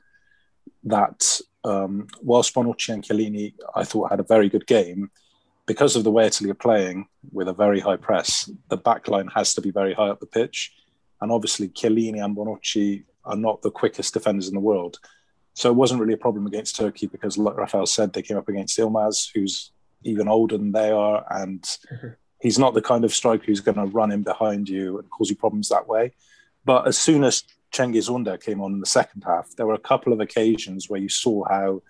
that 0.84 1.40
um, 1.64 2.08
whilst 2.24 2.56
Bonucci 2.56 2.94
and 2.94 3.04
Chiellini, 3.04 3.54
I 3.76 3.84
thought, 3.84 4.10
had 4.10 4.20
a 4.20 4.24
very 4.24 4.50
good 4.50 4.66
game, 4.66 5.12
because 5.68 5.96
of 5.96 6.04
the 6.04 6.12
way 6.12 6.26
Italy 6.26 6.50
are 6.50 6.56
playing 6.56 7.08
with 7.32 7.48
a 7.48 7.54
very 7.54 7.80
high 7.80 7.98
press, 7.98 8.50
the 8.70 8.78
back 8.78 9.08
line 9.08 9.28
has 9.36 9.54
to 9.54 9.62
be 9.62 9.70
very 9.70 9.94
high 9.94 10.10
up 10.10 10.20
the 10.20 10.26
pitch. 10.26 10.74
And 11.22 11.32
obviously, 11.32 11.68
Chiellini 11.70 12.24
and 12.24 12.36
Bonucci 12.36 13.04
are 13.26 13.36
not 13.36 13.62
the 13.62 13.72
quickest 13.72 14.14
defenders 14.14 14.48
in 14.48 14.54
the 14.54 14.60
world. 14.60 15.00
So 15.54 15.70
it 15.70 15.76
wasn't 15.76 16.00
really 16.00 16.14
a 16.14 16.18
problem 16.18 16.48
against 16.48 16.76
Turkey 16.76 17.08
because, 17.08 17.38
like 17.38 17.58
Rafael 17.58 17.86
said, 17.86 18.14
they 18.14 18.22
came 18.22 18.38
up 18.38 18.48
against 18.48 18.78
Yilmaz, 18.78 19.30
who's 19.34 19.72
even 20.04 20.28
older 20.28 20.58
than 20.58 20.72
they 20.72 20.92
are. 20.92 21.26
And 21.30 21.62
mm-hmm. 21.62 22.08
he's 22.40 22.60
not 22.60 22.74
the 22.74 22.82
kind 22.82 23.04
of 23.04 23.14
striker 23.14 23.46
who's 23.46 23.60
going 23.60 23.78
to 23.78 23.86
run 23.86 24.12
in 24.12 24.24
behind 24.24 24.70
you 24.70 25.00
and 25.00 25.10
cause 25.10 25.30
you 25.30 25.36
problems 25.36 25.70
that 25.70 25.88
way. 25.88 26.14
But 26.66 26.88
as 26.88 26.98
soon 26.98 27.24
as 27.24 27.44
Cengiz 27.72 28.14
Under 28.14 28.38
came 28.38 28.62
on 28.62 28.74
in 28.74 28.80
the 28.80 28.86
second 28.86 29.24
half, 29.26 29.50
there 29.56 29.66
were 29.66 29.74
a 29.74 29.80
couple 29.80 30.14
of 30.14 30.20
occasions 30.20 30.90
where 30.90 31.00
you 31.00 31.10
saw 31.10 31.44
how 31.48 31.82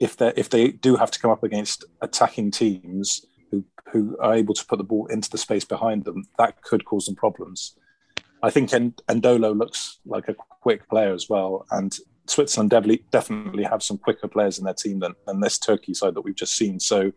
if 0.00 0.16
they 0.16 0.32
if 0.36 0.50
they 0.50 0.68
do 0.72 0.96
have 0.96 1.10
to 1.12 1.20
come 1.20 1.30
up 1.30 1.44
against 1.44 1.84
attacking 2.00 2.50
teams 2.50 3.24
who 3.50 3.64
who 3.90 4.16
are 4.20 4.34
able 4.34 4.54
to 4.54 4.66
put 4.66 4.78
the 4.78 4.84
ball 4.84 5.06
into 5.06 5.30
the 5.30 5.38
space 5.38 5.64
behind 5.64 6.04
them, 6.04 6.24
that 6.38 6.62
could 6.62 6.84
cause 6.84 7.06
them 7.06 7.14
problems. 7.14 7.76
I 8.42 8.50
think 8.50 8.70
Embolo 8.70 9.56
looks 9.56 9.98
like 10.04 10.28
a 10.28 10.34
quick 10.34 10.88
player 10.88 11.14
as 11.14 11.28
well, 11.28 11.66
and 11.70 11.96
Switzerland 12.26 12.70
definitely 12.70 13.04
definitely 13.10 13.64
have 13.64 13.82
some 13.82 13.98
quicker 13.98 14.28
players 14.28 14.58
in 14.58 14.64
their 14.64 14.74
team 14.74 15.00
than, 15.00 15.14
than 15.26 15.40
this 15.40 15.58
Turkey 15.58 15.94
side 15.94 16.14
that 16.14 16.22
we've 16.22 16.34
just 16.34 16.56
seen. 16.56 16.80
So 16.80 17.12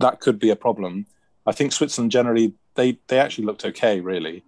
that 0.00 0.20
could 0.20 0.38
be 0.38 0.50
a 0.50 0.56
problem. 0.56 1.06
I 1.46 1.52
think 1.52 1.72
Switzerland 1.72 2.12
generally 2.12 2.54
they 2.74 2.98
they 3.08 3.18
actually 3.18 3.44
looked 3.44 3.64
okay. 3.64 4.00
Really, 4.00 4.44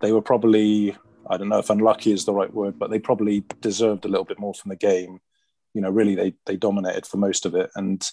they 0.00 0.12
were 0.12 0.22
probably 0.22 0.96
I 1.28 1.36
don't 1.36 1.48
know 1.48 1.58
if 1.58 1.70
unlucky 1.70 2.12
is 2.12 2.24
the 2.24 2.34
right 2.34 2.52
word, 2.52 2.78
but 2.78 2.90
they 2.90 2.98
probably 2.98 3.44
deserved 3.60 4.04
a 4.04 4.08
little 4.08 4.24
bit 4.24 4.38
more 4.38 4.54
from 4.54 4.70
the 4.70 4.76
game. 4.76 5.20
You 5.74 5.80
know, 5.80 5.90
really 5.90 6.14
they 6.14 6.34
they 6.46 6.56
dominated 6.56 7.06
for 7.06 7.16
most 7.16 7.46
of 7.46 7.54
it, 7.54 7.70
and 7.76 8.06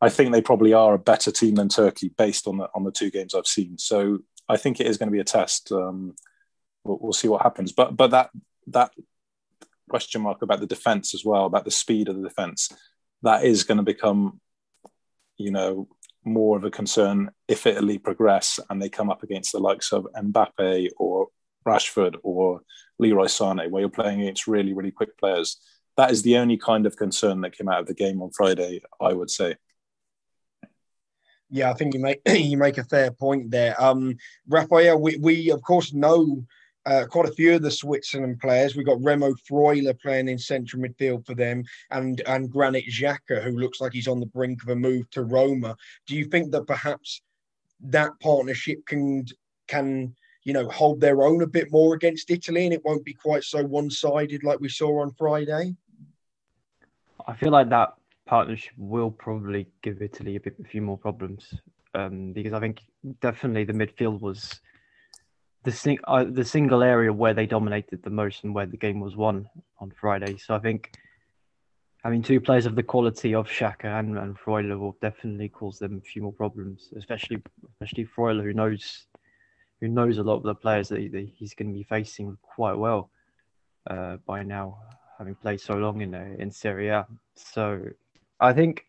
I 0.00 0.10
think 0.10 0.32
they 0.32 0.42
probably 0.42 0.74
are 0.74 0.94
a 0.94 0.98
better 0.98 1.30
team 1.30 1.54
than 1.54 1.68
Turkey 1.68 2.10
based 2.18 2.46
on 2.46 2.58
the 2.58 2.68
on 2.74 2.84
the 2.84 2.92
two 2.92 3.10
games 3.10 3.34
I've 3.34 3.46
seen. 3.46 3.78
So 3.78 4.18
I 4.48 4.56
think 4.56 4.80
it 4.80 4.86
is 4.86 4.98
going 4.98 5.08
to 5.08 5.12
be 5.12 5.20
a 5.20 5.24
test. 5.24 5.72
Um, 5.72 6.14
we'll, 6.84 6.98
we'll 7.00 7.12
see 7.12 7.28
what 7.28 7.42
happens, 7.42 7.72
but 7.72 7.96
but 7.96 8.10
that 8.10 8.30
that 8.68 8.92
question 9.88 10.22
mark 10.22 10.42
about 10.42 10.60
the 10.60 10.66
defense 10.66 11.14
as 11.14 11.24
well, 11.24 11.46
about 11.46 11.64
the 11.64 11.70
speed 11.70 12.08
of 12.08 12.16
the 12.16 12.28
defense, 12.28 12.70
that 13.22 13.44
is 13.44 13.64
going 13.64 13.76
to 13.76 13.84
become, 13.84 14.40
you 15.36 15.50
know, 15.50 15.88
more 16.24 16.56
of 16.56 16.64
a 16.64 16.70
concern 16.70 17.30
if 17.48 17.66
Italy 17.66 17.98
progress 17.98 18.58
and 18.70 18.80
they 18.80 18.88
come 18.88 19.10
up 19.10 19.22
against 19.22 19.52
the 19.52 19.58
likes 19.58 19.92
of 19.92 20.06
Mbappe 20.16 20.88
or 20.98 21.28
Rashford 21.66 22.16
or 22.22 22.60
Leroy 22.98 23.26
Sane, 23.26 23.70
where 23.70 23.80
you're 23.80 23.90
playing 23.90 24.22
against 24.22 24.46
really, 24.46 24.72
really 24.72 24.90
quick 24.90 25.18
players. 25.18 25.58
That 25.96 26.10
is 26.10 26.22
the 26.22 26.38
only 26.38 26.56
kind 26.56 26.86
of 26.86 26.96
concern 26.96 27.40
that 27.42 27.56
came 27.56 27.68
out 27.68 27.80
of 27.80 27.86
the 27.86 27.94
game 27.94 28.20
on 28.22 28.30
Friday, 28.30 28.80
I 29.00 29.12
would 29.12 29.30
say. 29.30 29.56
Yeah, 31.50 31.70
I 31.70 31.74
think 31.74 31.94
you 31.94 32.00
make 32.00 32.20
you 32.26 32.56
make 32.56 32.78
a 32.78 32.84
fair 32.84 33.10
point 33.10 33.50
there. 33.50 33.80
Um, 33.80 34.16
Raphael, 34.48 35.00
we, 35.00 35.16
we 35.16 35.50
of 35.50 35.62
course 35.62 35.92
know 35.92 36.44
uh, 36.86 37.06
quite 37.08 37.28
a 37.28 37.32
few 37.32 37.54
of 37.54 37.62
the 37.62 37.70
Switzerland 37.70 38.40
players. 38.40 38.76
We've 38.76 38.86
got 38.86 39.02
Remo 39.02 39.34
Freuler 39.48 39.98
playing 40.00 40.28
in 40.28 40.38
central 40.38 40.82
midfield 40.82 41.26
for 41.26 41.34
them, 41.34 41.64
and 41.90 42.20
and 42.26 42.50
Granit 42.50 42.84
Xhaka, 42.90 43.42
who 43.42 43.58
looks 43.58 43.80
like 43.80 43.92
he's 43.92 44.08
on 44.08 44.20
the 44.20 44.26
brink 44.26 44.62
of 44.62 44.68
a 44.68 44.76
move 44.76 45.08
to 45.10 45.22
Roma. 45.22 45.76
Do 46.06 46.16
you 46.16 46.26
think 46.26 46.52
that 46.52 46.66
perhaps 46.66 47.22
that 47.80 48.12
partnership 48.20 48.84
can 48.86 49.26
can 49.66 50.14
you 50.44 50.52
know 50.52 50.68
hold 50.68 51.00
their 51.00 51.22
own 51.22 51.42
a 51.42 51.46
bit 51.46 51.72
more 51.72 51.94
against 51.94 52.30
Italy, 52.30 52.64
and 52.64 52.74
it 52.74 52.84
won't 52.84 53.04
be 53.04 53.14
quite 53.14 53.44
so 53.44 53.64
one 53.64 53.90
sided 53.90 54.44
like 54.44 54.60
we 54.60 54.68
saw 54.68 55.00
on 55.00 55.12
Friday? 55.12 55.74
I 57.26 57.34
feel 57.34 57.50
like 57.50 57.70
that 57.70 57.94
partnership 58.26 58.74
will 58.76 59.10
probably 59.10 59.66
give 59.82 60.02
Italy 60.02 60.36
a 60.36 60.40
bit 60.40 60.56
a 60.62 60.68
few 60.68 60.82
more 60.82 60.98
problems 60.98 61.54
um, 61.94 62.32
because 62.32 62.52
I 62.52 62.60
think 62.60 62.82
definitely 63.20 63.64
the 63.64 63.72
midfield 63.72 64.20
was 64.20 64.60
the 65.64 65.72
sing- 65.72 65.98
uh, 66.04 66.24
the 66.24 66.44
single 66.44 66.82
area 66.82 67.12
where 67.12 67.34
they 67.34 67.46
dominated 67.46 68.02
the 68.02 68.10
most 68.10 68.44
and 68.44 68.54
where 68.54 68.66
the 68.66 68.76
game 68.76 69.00
was 69.00 69.16
won 69.16 69.48
on 69.80 69.90
Friday. 69.90 70.36
So 70.36 70.54
I 70.54 70.58
think 70.58 70.96
having 72.04 72.22
two 72.22 72.40
players 72.40 72.66
of 72.66 72.76
the 72.76 72.82
quality 72.82 73.34
of 73.34 73.48
Xhaka 73.48 73.98
and, 73.98 74.18
and 74.18 74.38
Freuler 74.38 74.78
will 74.78 74.96
definitely 75.00 75.48
cause 75.48 75.78
them 75.78 75.96
a 75.96 76.00
few 76.00 76.22
more 76.22 76.32
problems, 76.32 76.90
especially 76.96 77.42
especially 77.72 78.06
Freuler, 78.06 78.42
who 78.42 78.52
knows 78.52 79.06
who 79.80 79.88
knows 79.88 80.18
a 80.18 80.22
lot 80.22 80.36
of 80.36 80.42
the 80.42 80.54
players 80.54 80.88
that, 80.88 81.00
he, 81.00 81.08
that 81.08 81.28
he's 81.34 81.54
going 81.54 81.68
to 81.68 81.74
be 81.74 81.82
facing 81.82 82.36
quite 82.42 82.74
well 82.74 83.10
uh, 83.90 84.16
by 84.26 84.42
now, 84.42 84.78
having 85.18 85.34
played 85.34 85.60
so 85.60 85.74
long 85.74 86.02
in 86.02 86.14
uh, 86.14 86.36
in 86.38 86.50
Serie 86.50 86.90
A. 86.90 87.06
So 87.36 87.80
I 88.38 88.52
think 88.52 88.86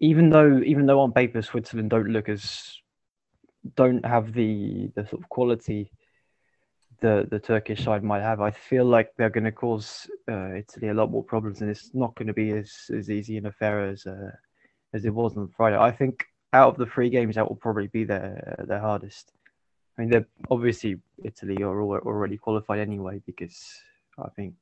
even 0.00 0.30
though 0.30 0.60
even 0.64 0.86
though 0.86 1.00
on 1.00 1.12
paper 1.12 1.42
Switzerland 1.42 1.90
don't 1.90 2.08
look 2.08 2.30
as 2.30 2.79
don't 3.76 4.04
have 4.04 4.32
the 4.32 4.90
the 4.94 5.06
sort 5.06 5.22
of 5.22 5.28
quality 5.28 5.90
the 7.00 7.26
the 7.30 7.38
Turkish 7.38 7.84
side 7.84 8.04
might 8.04 8.22
have, 8.22 8.40
I 8.40 8.50
feel 8.50 8.84
like 8.84 9.12
they're 9.16 9.30
going 9.30 9.44
to 9.44 9.52
cause 9.52 10.08
uh, 10.30 10.54
Italy 10.54 10.88
a 10.88 10.94
lot 10.94 11.10
more 11.10 11.24
problems, 11.24 11.60
and 11.60 11.70
it's 11.70 11.90
not 11.94 12.14
going 12.14 12.28
to 12.28 12.34
be 12.34 12.50
as, 12.52 12.72
as 12.94 13.10
easy 13.10 13.36
and 13.36 13.46
a 13.46 13.52
fair 13.52 13.88
as 13.88 14.06
uh, 14.06 14.30
as 14.92 15.04
it 15.04 15.14
was 15.14 15.36
on 15.36 15.48
Friday. 15.56 15.78
I 15.78 15.90
think 15.90 16.24
out 16.52 16.68
of 16.68 16.76
the 16.76 16.86
three 16.86 17.10
games, 17.10 17.36
that 17.36 17.48
will 17.48 17.56
probably 17.56 17.88
be 17.88 18.04
their 18.04 18.64
their 18.68 18.80
hardest. 18.80 19.32
I 19.98 20.02
mean, 20.02 20.10
they're 20.10 20.26
obviously 20.50 20.98
Italy 21.24 21.62
are 21.62 21.82
already 21.82 22.36
qualified 22.36 22.80
anyway 22.80 23.20
because 23.26 23.58
I 24.18 24.28
think 24.30 24.54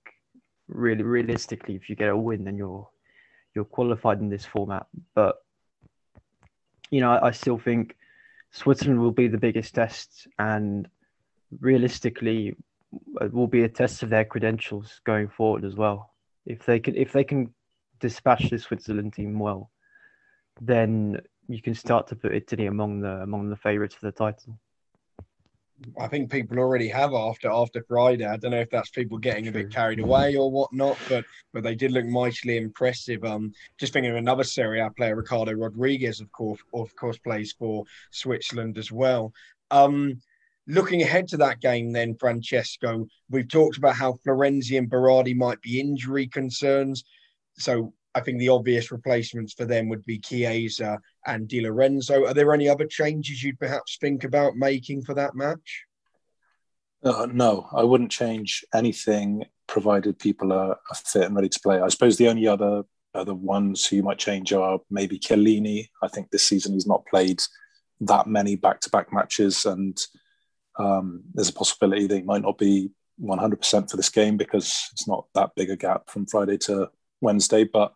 really 0.69 1.03
realistically, 1.03 1.75
if 1.75 1.89
you 1.89 1.97
get 1.97 2.09
a 2.09 2.17
win, 2.17 2.45
then 2.45 2.57
you're 2.57 2.89
you're 3.55 3.65
qualified 3.65 4.21
in 4.21 4.29
this 4.29 4.45
format. 4.45 4.87
But 5.15 5.37
you 6.91 7.01
know, 7.01 7.19
I 7.21 7.33
still 7.33 7.59
think 7.59 7.97
Switzerland 8.51 9.01
will 9.01 9.13
be 9.13 9.29
the 9.29 9.39
biggest 9.39 9.75
test, 9.75 10.27
and 10.39 10.89
realistically, 11.61 12.57
it 13.21 13.33
will 13.33 13.47
be 13.47 13.63
a 13.63 13.69
test 13.69 14.03
of 14.03 14.11
their 14.11 14.25
credentials 14.25 15.01
going 15.05 15.29
forward 15.29 15.65
as 15.65 15.75
well. 15.75 16.15
If 16.47 16.65
they 16.65 16.81
can, 16.81 16.97
if 16.97 17.13
they 17.13 17.25
can 17.25 17.53
dispatch 18.01 18.51
the 18.51 18.59
Switzerland 18.59 19.13
team 19.13 19.39
well, 19.39 19.71
then 20.61 21.21
you 21.49 21.61
can 21.61 21.75
start 21.75 22.07
to 22.09 22.17
put 22.17 22.35
Italy 22.35 22.67
among 22.67 23.01
the 23.01 23.23
among 23.23 23.51
the 23.51 23.57
favourites 23.57 23.95
for 23.95 24.07
the 24.07 24.13
title. 24.13 24.59
I 25.99 26.09
think 26.09 26.31
people 26.31 26.59
already 26.59 26.89
have 26.89 27.15
after 27.15 27.51
after 27.51 27.85
Friday. 27.87 28.27
I 28.27 28.37
don't 28.37 28.51
know 28.51 28.61
if 28.61 28.71
that's 28.71 28.91
people 28.91 29.19
getting 29.19 29.49
a 29.49 29.53
bit 29.53 29.71
carried 29.71 30.01
away 30.01 30.35
or 30.37 30.51
whatnot, 30.51 30.99
but 31.09 31.25
but 31.53 31.63
they 31.63 31.75
did 31.75 31.93
look 31.93 32.05
mightily 32.05 32.57
impressive. 32.57 33.25
Um, 33.25 33.53
just 33.79 33.93
thinking 33.93 34.11
of 34.11 34.17
another 34.17 34.45
Serie 34.45 34.81
A 34.81 34.91
player, 34.91 35.15
Ricardo 35.15 35.53
Rodriguez, 35.53 36.21
of 36.21 36.31
course, 36.33 36.61
of 36.75 36.95
course, 36.97 37.19
plays 37.19 37.53
for 37.53 37.85
Switzerland 38.11 38.77
as 38.77 38.91
well. 38.91 39.33
Um, 39.71 40.21
looking 40.67 41.03
ahead 41.03 41.29
to 41.29 41.37
that 41.39 41.61
game, 41.61 41.93
then 41.93 42.17
Francesco, 42.17 43.07
we've 43.31 43.49
talked 43.49 43.79
about 43.79 43.97
how 43.97 44.15
Florenzi 44.27 44.79
and 44.79 44.91
Berardi 44.91 45.35
might 45.35 45.61
be 45.63 45.81
injury 45.81 46.27
concerns. 46.27 47.05
So 47.57 47.93
I 48.15 48.21
think 48.21 48.39
the 48.39 48.49
obvious 48.49 48.91
replacements 48.91 49.53
for 49.53 49.65
them 49.65 49.89
would 49.89 50.05
be 50.05 50.19
Chiesa 50.19 50.99
and 51.27 51.47
Di 51.47 51.61
Lorenzo. 51.61 52.27
Are 52.27 52.35
there 52.35 52.53
any 52.53 52.69
other 52.69 52.87
changes 52.87 53.43
you'd 53.43 53.61
perhaps 53.61 53.99
think 54.01 54.25
about 54.25 54.57
making 54.57 55.03
for 55.03 55.15
that 55.15 55.35
match? 55.35 55.85
Uh, 57.05 57.29
no, 57.31 57.69
I 57.73 57.85
wouldn't 57.85 58.11
change 58.11 58.65
anything 58.75 59.45
provided 59.69 60.19
people 60.19 60.53
are, 60.53 60.79
fit 61.05 61.23
and 61.23 61.37
ready 61.37 61.49
to 61.49 61.61
play. 61.61 61.81
I 61.81 61.89
suppose 61.89 62.17
the 62.17 62.29
only 62.29 62.49
other 62.49 62.83
other 63.15 63.35
ones 63.35 63.87
who 63.87 63.97
you 63.97 64.03
might 64.03 64.19
change 64.19 64.53
are 64.53 64.79
maybe 64.91 65.19
Chiellini. 65.19 65.89
I 66.03 66.09
think 66.09 66.31
this 66.31 66.45
season 66.45 66.75
he's 66.75 66.87
not 66.87 67.07
played 67.07 67.41
that 68.01 68.27
many 68.27 68.57
back 68.57 68.81
to 68.81 68.91
back 68.91 69.13
matches, 69.13 69.65
and 69.65 69.99
um, 70.79 71.23
there's 71.35 71.49
a 71.49 71.55
possibility 71.55 72.07
they 72.07 72.23
might 72.23 72.43
not 72.43 72.59
be 72.59 72.91
100% 73.21 73.91
for 73.91 73.97
this 73.97 74.11
game 74.11 74.37
because 74.37 74.89
it's 74.93 75.09
not 75.09 75.27
that 75.35 75.51
big 75.57 75.71
a 75.71 75.77
gap 75.77 76.09
from 76.09 76.27
Friday 76.27 76.57
to 76.59 76.89
Wednesday. 77.21 77.65
But 77.65 77.95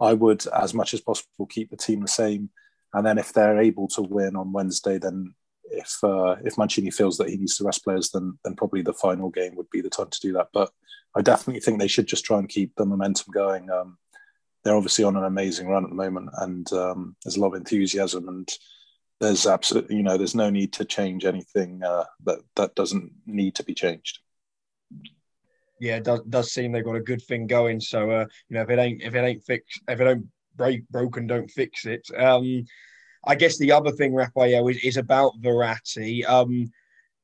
I 0.00 0.12
would, 0.12 0.46
as 0.48 0.74
much 0.74 0.94
as 0.94 1.00
possible, 1.00 1.46
keep 1.46 1.70
the 1.70 1.76
team 1.76 2.00
the 2.00 2.08
same. 2.08 2.50
And 2.94 3.04
then 3.04 3.18
if 3.18 3.32
they're 3.32 3.60
able 3.60 3.88
to 3.88 4.02
win 4.02 4.36
on 4.36 4.52
Wednesday, 4.52 4.98
then 4.98 5.34
if 5.70 5.98
uh, 6.02 6.36
if 6.44 6.56
Mancini 6.56 6.90
feels 6.90 7.18
that 7.18 7.28
he 7.28 7.36
needs 7.36 7.56
to 7.58 7.64
rest 7.64 7.84
players, 7.84 8.10
then 8.10 8.38
then 8.44 8.56
probably 8.56 8.82
the 8.82 8.94
final 8.94 9.28
game 9.28 9.54
would 9.56 9.70
be 9.70 9.80
the 9.80 9.90
time 9.90 10.08
to 10.10 10.20
do 10.20 10.32
that. 10.34 10.48
But 10.52 10.70
I 11.14 11.22
definitely 11.22 11.60
think 11.60 11.78
they 11.78 11.88
should 11.88 12.06
just 12.06 12.24
try 12.24 12.38
and 12.38 12.48
keep 12.48 12.74
the 12.76 12.86
momentum 12.86 13.32
going. 13.32 13.70
Um, 13.70 13.98
they're 14.64 14.76
obviously 14.76 15.04
on 15.04 15.16
an 15.16 15.24
amazing 15.24 15.68
run 15.68 15.84
at 15.84 15.90
the 15.90 15.96
moment, 15.96 16.30
and 16.38 16.70
um, 16.72 17.16
there's 17.22 17.36
a 17.36 17.40
lot 17.40 17.48
of 17.48 17.54
enthusiasm. 17.54 18.28
And 18.28 18.48
there's 19.20 19.46
absolutely, 19.46 19.96
you 19.96 20.02
know, 20.02 20.16
there's 20.16 20.34
no 20.34 20.48
need 20.48 20.72
to 20.74 20.84
change 20.84 21.24
anything 21.24 21.82
uh, 21.82 22.04
that 22.24 22.38
that 22.56 22.74
doesn't 22.74 23.12
need 23.26 23.54
to 23.56 23.64
be 23.64 23.74
changed 23.74 24.20
yeah, 25.80 25.96
it 25.96 26.04
does 26.04 26.20
does 26.28 26.52
seem 26.52 26.72
they've 26.72 26.84
got 26.84 26.96
a 26.96 27.00
good 27.00 27.22
thing 27.22 27.46
going. 27.46 27.80
So 27.80 28.10
uh, 28.10 28.26
you 28.48 28.56
know, 28.56 28.62
if 28.62 28.70
it 28.70 28.78
ain't 28.78 29.02
if 29.02 29.14
it 29.14 29.24
ain't 29.24 29.44
fixed, 29.44 29.80
if 29.88 30.00
it 30.00 30.04
don't 30.04 30.28
break 30.56 30.88
broken, 30.88 31.26
don't 31.26 31.50
fix 31.50 31.86
it. 31.86 32.06
Um, 32.16 32.64
I 33.24 33.34
guess 33.34 33.58
the 33.58 33.72
other 33.72 33.90
thing, 33.92 34.14
Raphael, 34.14 34.68
is, 34.68 34.78
is 34.84 34.96
about 34.96 35.40
Verratti. 35.40 36.28
Um, 36.28 36.70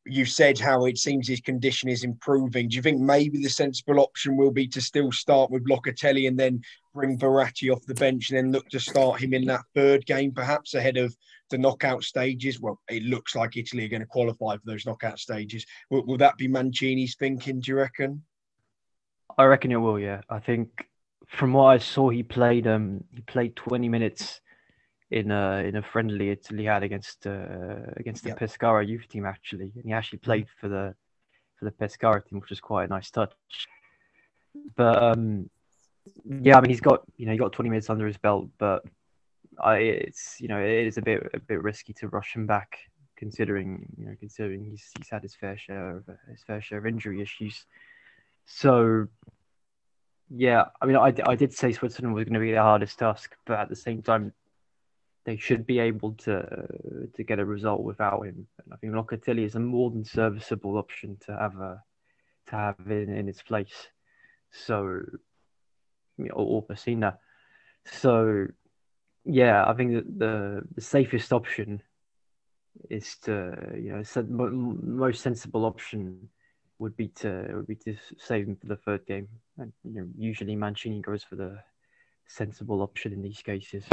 you 0.06 0.26
said 0.26 0.58
how 0.58 0.84
it 0.84 0.98
seems 0.98 1.26
his 1.26 1.40
condition 1.40 1.88
is 1.88 2.04
improving. 2.04 2.68
Do 2.68 2.76
you 2.76 2.82
think 2.82 3.00
maybe 3.00 3.38
the 3.38 3.48
sensible 3.48 4.00
option 4.00 4.36
will 4.36 4.50
be 4.50 4.68
to 4.68 4.80
still 4.80 5.10
start 5.10 5.50
with 5.50 5.66
Locatelli 5.66 6.28
and 6.28 6.38
then 6.38 6.60
bring 6.92 7.18
Verratti 7.18 7.72
off 7.72 7.86
the 7.86 7.94
bench 7.94 8.30
and 8.30 8.38
then 8.38 8.52
look 8.52 8.68
to 8.68 8.80
start 8.80 9.20
him 9.20 9.32
in 9.32 9.46
that 9.46 9.62
third 9.74 10.04
game, 10.04 10.32
perhaps 10.32 10.74
ahead 10.74 10.98
of 10.98 11.16
the 11.48 11.56
knockout 11.56 12.02
stages? 12.02 12.60
Well, 12.60 12.80
it 12.88 13.02
looks 13.04 13.34
like 13.34 13.56
Italy 13.56 13.86
are 13.86 13.88
going 13.88 14.00
to 14.00 14.06
qualify 14.06 14.56
for 14.56 14.66
those 14.66 14.84
knockout 14.84 15.18
stages. 15.18 15.64
Will, 15.90 16.04
will 16.04 16.18
that 16.18 16.36
be 16.36 16.48
Mancini's 16.48 17.16
thinking, 17.16 17.60
do 17.60 17.72
you 17.72 17.76
reckon? 17.78 18.22
I 19.36 19.44
reckon 19.44 19.72
it 19.72 19.76
will. 19.76 19.98
Yeah, 19.98 20.20
I 20.28 20.38
think 20.38 20.86
from 21.26 21.52
what 21.52 21.66
I 21.66 21.78
saw, 21.78 22.10
he 22.10 22.22
played 22.22 22.66
um 22.66 23.04
he 23.12 23.20
played 23.22 23.56
20 23.56 23.88
minutes 23.88 24.40
in 25.10 25.30
a 25.30 25.64
in 25.64 25.76
a 25.76 25.82
friendly 25.82 26.30
Italy 26.30 26.64
had 26.64 26.82
against 26.82 27.26
uh, 27.26 27.92
against 27.96 28.22
the 28.22 28.30
yep. 28.30 28.38
Pescara 28.38 28.86
youth 28.86 29.08
team 29.08 29.26
actually, 29.26 29.72
and 29.76 29.84
he 29.84 29.92
actually 29.92 30.18
played 30.18 30.46
for 30.60 30.68
the 30.68 30.94
for 31.58 31.64
the 31.64 31.70
Pescara 31.70 32.20
team, 32.24 32.40
which 32.40 32.50
was 32.50 32.60
quite 32.60 32.84
a 32.84 32.88
nice 32.88 33.10
touch. 33.10 33.32
But 34.76 35.02
um, 35.02 35.50
yeah, 36.24 36.56
I 36.56 36.60
mean 36.60 36.70
he's 36.70 36.80
got 36.80 37.02
you 37.16 37.26
know 37.26 37.32
he 37.32 37.38
got 37.38 37.52
20 37.52 37.70
minutes 37.70 37.90
under 37.90 38.06
his 38.06 38.18
belt, 38.18 38.48
but 38.58 38.84
I 39.60 39.76
it's 39.76 40.40
you 40.40 40.48
know 40.48 40.60
it 40.60 40.86
is 40.86 40.98
a 40.98 41.02
bit 41.02 41.30
a 41.34 41.40
bit 41.40 41.62
risky 41.62 41.92
to 41.94 42.08
rush 42.08 42.34
him 42.34 42.46
back 42.46 42.78
considering 43.16 43.86
you 43.96 44.06
know 44.06 44.14
considering 44.18 44.64
he's 44.64 44.90
he's 44.96 45.08
had 45.08 45.22
his 45.22 45.34
fair 45.34 45.56
share 45.56 45.96
of 45.96 46.04
his 46.28 46.42
fair 46.46 46.60
share 46.60 46.78
of 46.78 46.86
injury 46.86 47.20
issues. 47.20 47.66
So, 48.46 49.06
yeah, 50.36 50.64
I 50.80 50.86
mean, 50.86 50.96
I, 50.96 51.14
I 51.26 51.36
did 51.36 51.52
say 51.52 51.72
Switzerland 51.72 52.14
was 52.14 52.24
going 52.24 52.34
to 52.34 52.40
be 52.40 52.52
the 52.52 52.62
hardest 52.62 52.98
task, 52.98 53.36
but 53.46 53.58
at 53.58 53.68
the 53.68 53.76
same 53.76 54.02
time, 54.02 54.32
they 55.24 55.36
should 55.36 55.64
be 55.64 55.78
able 55.78 56.12
to 56.12 56.66
to 57.14 57.22
get 57.22 57.38
a 57.38 57.44
result 57.44 57.82
without 57.82 58.22
him. 58.22 58.46
And 58.62 58.74
I 58.74 58.76
think 58.76 58.92
Locatelli 58.92 59.44
is 59.44 59.54
a 59.54 59.60
more 59.60 59.90
than 59.90 60.04
serviceable 60.04 60.76
option 60.76 61.16
to 61.26 61.36
have 61.36 61.56
a 61.60 61.82
to 62.48 62.56
have 62.56 62.76
in, 62.86 63.14
in 63.14 63.28
its 63.28 63.42
place. 63.42 63.88
So, 64.50 65.02
or, 66.32 66.64
or 66.68 66.76
So, 67.86 68.46
yeah, 69.24 69.64
I 69.66 69.72
think 69.74 69.94
that 69.94 70.18
the 70.18 70.62
the 70.74 70.80
safest 70.80 71.32
option 71.32 71.80
is 72.90 73.16
to 73.22 73.56
you 73.76 73.92
know 73.92 74.02
the 74.02 74.22
most 74.24 75.22
sensible 75.22 75.64
option 75.64 76.28
would 76.84 76.96
be 76.96 77.08
to 77.08 77.50
would 77.54 77.66
be 77.66 77.76
to 77.76 77.96
save 78.18 78.46
him 78.46 78.56
for 78.56 78.68
the 78.68 78.76
third 78.76 79.04
game. 79.06 79.28
And 79.58 79.72
you 79.82 80.00
know, 80.00 80.08
usually 80.16 80.54
Mancini 80.54 81.00
goes 81.00 81.24
for 81.24 81.36
the 81.36 81.58
sensible 82.28 82.82
option 82.82 83.12
in 83.12 83.22
these 83.22 83.42
cases 83.42 83.84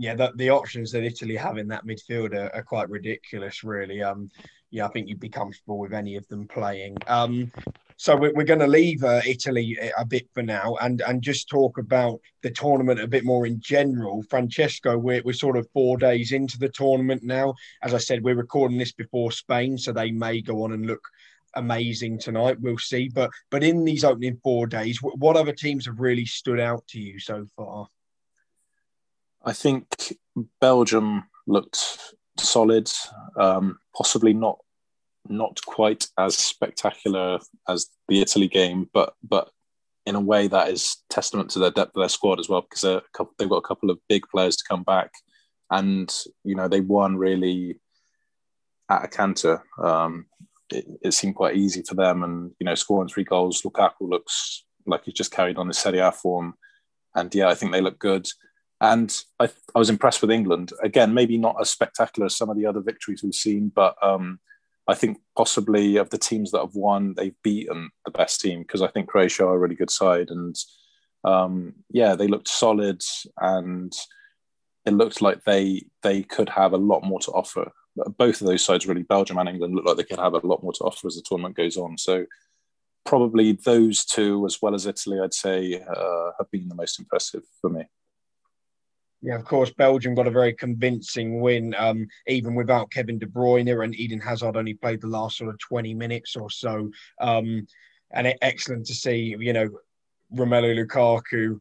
yeah, 0.00 0.14
the, 0.14 0.32
the 0.36 0.48
options 0.48 0.90
that 0.92 1.04
Italy 1.04 1.36
have 1.36 1.58
in 1.58 1.68
that 1.68 1.86
midfield 1.86 2.34
are, 2.34 2.50
are, 2.54 2.62
quite 2.62 2.88
ridiculous, 2.88 3.62
really. 3.62 4.02
Um, 4.02 4.30
yeah, 4.70 4.86
I 4.86 4.88
think 4.88 5.08
you'd 5.08 5.20
be 5.20 5.28
comfortable 5.28 5.78
with 5.78 5.92
any 5.92 6.16
of 6.16 6.26
them 6.28 6.48
playing. 6.48 6.96
Um, 7.06 7.52
so 8.00 8.16
we're, 8.16 8.44
going 8.44 8.60
to 8.60 8.66
leave 8.66 9.04
uh, 9.04 9.20
Italy 9.26 9.76
a 9.98 10.06
bit 10.06 10.26
for 10.32 10.42
now 10.42 10.74
and 10.80 11.02
and 11.02 11.20
just 11.20 11.50
talk 11.50 11.76
about 11.76 12.18
the 12.42 12.50
tournament 12.50 12.98
a 12.98 13.06
bit 13.06 13.26
more 13.26 13.44
in 13.44 13.60
general. 13.60 14.22
Francesco, 14.30 14.96
we're, 14.96 15.20
we're 15.22 15.34
sort 15.34 15.58
of 15.58 15.68
four 15.74 15.98
days 15.98 16.32
into 16.32 16.58
the 16.58 16.70
tournament 16.70 17.22
now. 17.22 17.52
As 17.82 17.92
I 17.92 17.98
said, 17.98 18.24
we're 18.24 18.36
recording 18.36 18.78
this 18.78 18.92
before 18.92 19.32
Spain, 19.32 19.76
so 19.76 19.92
they 19.92 20.12
may 20.12 20.40
go 20.40 20.64
on 20.64 20.72
and 20.72 20.86
look 20.86 21.02
amazing 21.56 22.18
tonight. 22.18 22.58
We'll 22.58 22.78
see. 22.78 23.10
But 23.10 23.28
but 23.50 23.62
in 23.62 23.84
these 23.84 24.02
opening 24.02 24.40
four 24.42 24.66
days, 24.66 24.98
what 25.02 25.36
other 25.36 25.52
teams 25.52 25.84
have 25.84 26.00
really 26.00 26.24
stood 26.24 26.58
out 26.58 26.86
to 26.88 26.98
you 26.98 27.20
so 27.20 27.46
far? 27.54 27.86
I 29.44 29.52
think 29.52 30.16
Belgium 30.58 31.24
looked 31.46 32.14
solid, 32.38 32.90
um, 33.36 33.78
possibly 33.94 34.32
not 34.32 34.58
not 35.30 35.60
quite 35.64 36.06
as 36.18 36.36
spectacular 36.36 37.38
as 37.68 37.88
the 38.08 38.20
Italy 38.20 38.48
game, 38.48 38.88
but 38.92 39.14
but 39.22 39.50
in 40.06 40.14
a 40.14 40.20
way 40.20 40.48
that 40.48 40.68
is 40.68 40.96
testament 41.08 41.50
to 41.50 41.58
their 41.58 41.70
depth 41.70 41.96
of 41.96 42.00
their 42.00 42.08
squad 42.08 42.40
as 42.40 42.48
well, 42.48 42.62
because 42.62 43.02
couple, 43.12 43.32
they've 43.38 43.48
got 43.48 43.58
a 43.58 43.68
couple 43.68 43.90
of 43.90 43.98
big 44.08 44.26
players 44.28 44.56
to 44.56 44.64
come 44.68 44.82
back, 44.82 45.10
and 45.70 46.14
you 46.44 46.54
know 46.54 46.68
they 46.68 46.80
won 46.80 47.16
really 47.16 47.78
at 48.90 49.04
a 49.04 49.08
canter. 49.08 49.62
Um, 49.78 50.26
it, 50.70 50.86
it, 51.02 51.14
seemed 51.14 51.34
quite 51.34 51.56
easy 51.56 51.82
for 51.82 51.94
them, 51.94 52.22
and 52.22 52.52
you 52.58 52.64
know 52.64 52.74
scoring 52.74 53.08
three 53.08 53.24
goals. 53.24 53.62
Lukaku 53.62 53.92
looks 54.00 54.64
like 54.86 55.04
he's 55.04 55.14
just 55.14 55.32
carried 55.32 55.58
on 55.58 55.68
his 55.68 55.78
Serie 55.78 55.98
A 55.98 56.12
form, 56.12 56.54
and 57.14 57.34
yeah, 57.34 57.48
I 57.48 57.54
think 57.54 57.72
they 57.72 57.80
look 57.80 57.98
good. 57.98 58.26
And 58.82 59.14
I, 59.38 59.50
I 59.74 59.78
was 59.78 59.90
impressed 59.90 60.22
with 60.22 60.30
England. 60.30 60.72
Again, 60.82 61.12
maybe 61.12 61.36
not 61.36 61.56
as 61.60 61.68
spectacular 61.68 62.26
as 62.26 62.36
some 62.36 62.48
of 62.48 62.56
the 62.56 62.64
other 62.64 62.80
victories 62.80 63.22
we've 63.22 63.34
seen, 63.34 63.70
but 63.74 63.94
um, 64.02 64.40
I 64.88 64.94
think 64.94 65.18
possibly 65.36 65.96
of 65.96 66.10
the 66.10 66.18
teams 66.18 66.50
that 66.50 66.60
have 66.60 66.74
won, 66.74 67.14
they've 67.14 67.34
beaten 67.42 67.90
the 68.04 68.10
best 68.10 68.40
team 68.40 68.62
because 68.62 68.82
I 68.82 68.88
think 68.88 69.08
Croatia 69.08 69.44
are 69.44 69.54
a 69.54 69.58
really 69.58 69.76
good 69.76 69.90
side. 69.90 70.30
And 70.30 70.56
um, 71.24 71.74
yeah, 71.90 72.14
they 72.14 72.26
looked 72.26 72.48
solid 72.48 73.02
and 73.38 73.92
it 74.86 74.92
looked 74.92 75.20
like 75.20 75.44
they 75.44 75.84
they 76.02 76.22
could 76.22 76.48
have 76.48 76.72
a 76.72 76.78
lot 76.78 77.04
more 77.04 77.20
to 77.20 77.30
offer. 77.32 77.70
Both 78.18 78.40
of 78.40 78.46
those 78.46 78.64
sides, 78.64 78.86
really, 78.86 79.02
Belgium 79.02 79.38
and 79.38 79.48
England, 79.48 79.74
look 79.74 79.84
like 79.84 79.96
they 79.96 80.04
could 80.04 80.18
have 80.18 80.34
a 80.34 80.46
lot 80.46 80.62
more 80.62 80.72
to 80.72 80.84
offer 80.84 81.06
as 81.06 81.16
the 81.16 81.22
tournament 81.22 81.56
goes 81.56 81.76
on. 81.76 81.98
So 81.98 82.24
probably 83.04 83.52
those 83.52 84.04
two, 84.04 84.46
as 84.46 84.58
well 84.62 84.74
as 84.74 84.86
Italy, 84.86 85.20
I'd 85.20 85.34
say, 85.34 85.74
uh, 85.82 86.30
have 86.38 86.50
been 86.50 86.68
the 86.68 86.74
most 86.74 86.98
impressive 86.98 87.42
for 87.60 87.70
me. 87.70 87.84
Yeah, 89.22 89.34
of 89.36 89.44
course, 89.44 89.70
Belgium 89.70 90.14
got 90.14 90.26
a 90.26 90.30
very 90.30 90.54
convincing 90.54 91.40
win, 91.40 91.74
um, 91.76 92.06
even 92.26 92.54
without 92.54 92.90
Kevin 92.90 93.18
De 93.18 93.26
Bruyne, 93.26 93.84
and 93.84 93.94
Eden 93.94 94.20
Hazard 94.20 94.56
only 94.56 94.74
played 94.74 95.02
the 95.02 95.08
last 95.08 95.36
sort 95.36 95.50
of 95.50 95.58
20 95.58 95.92
minutes 95.92 96.36
or 96.36 96.48
so. 96.48 96.90
Um, 97.20 97.66
and 98.12 98.26
it, 98.26 98.38
excellent 98.40 98.86
to 98.86 98.94
see, 98.94 99.36
you 99.38 99.52
know, 99.52 99.68
Romelu 100.34 100.86
Lukaku. 100.86 101.60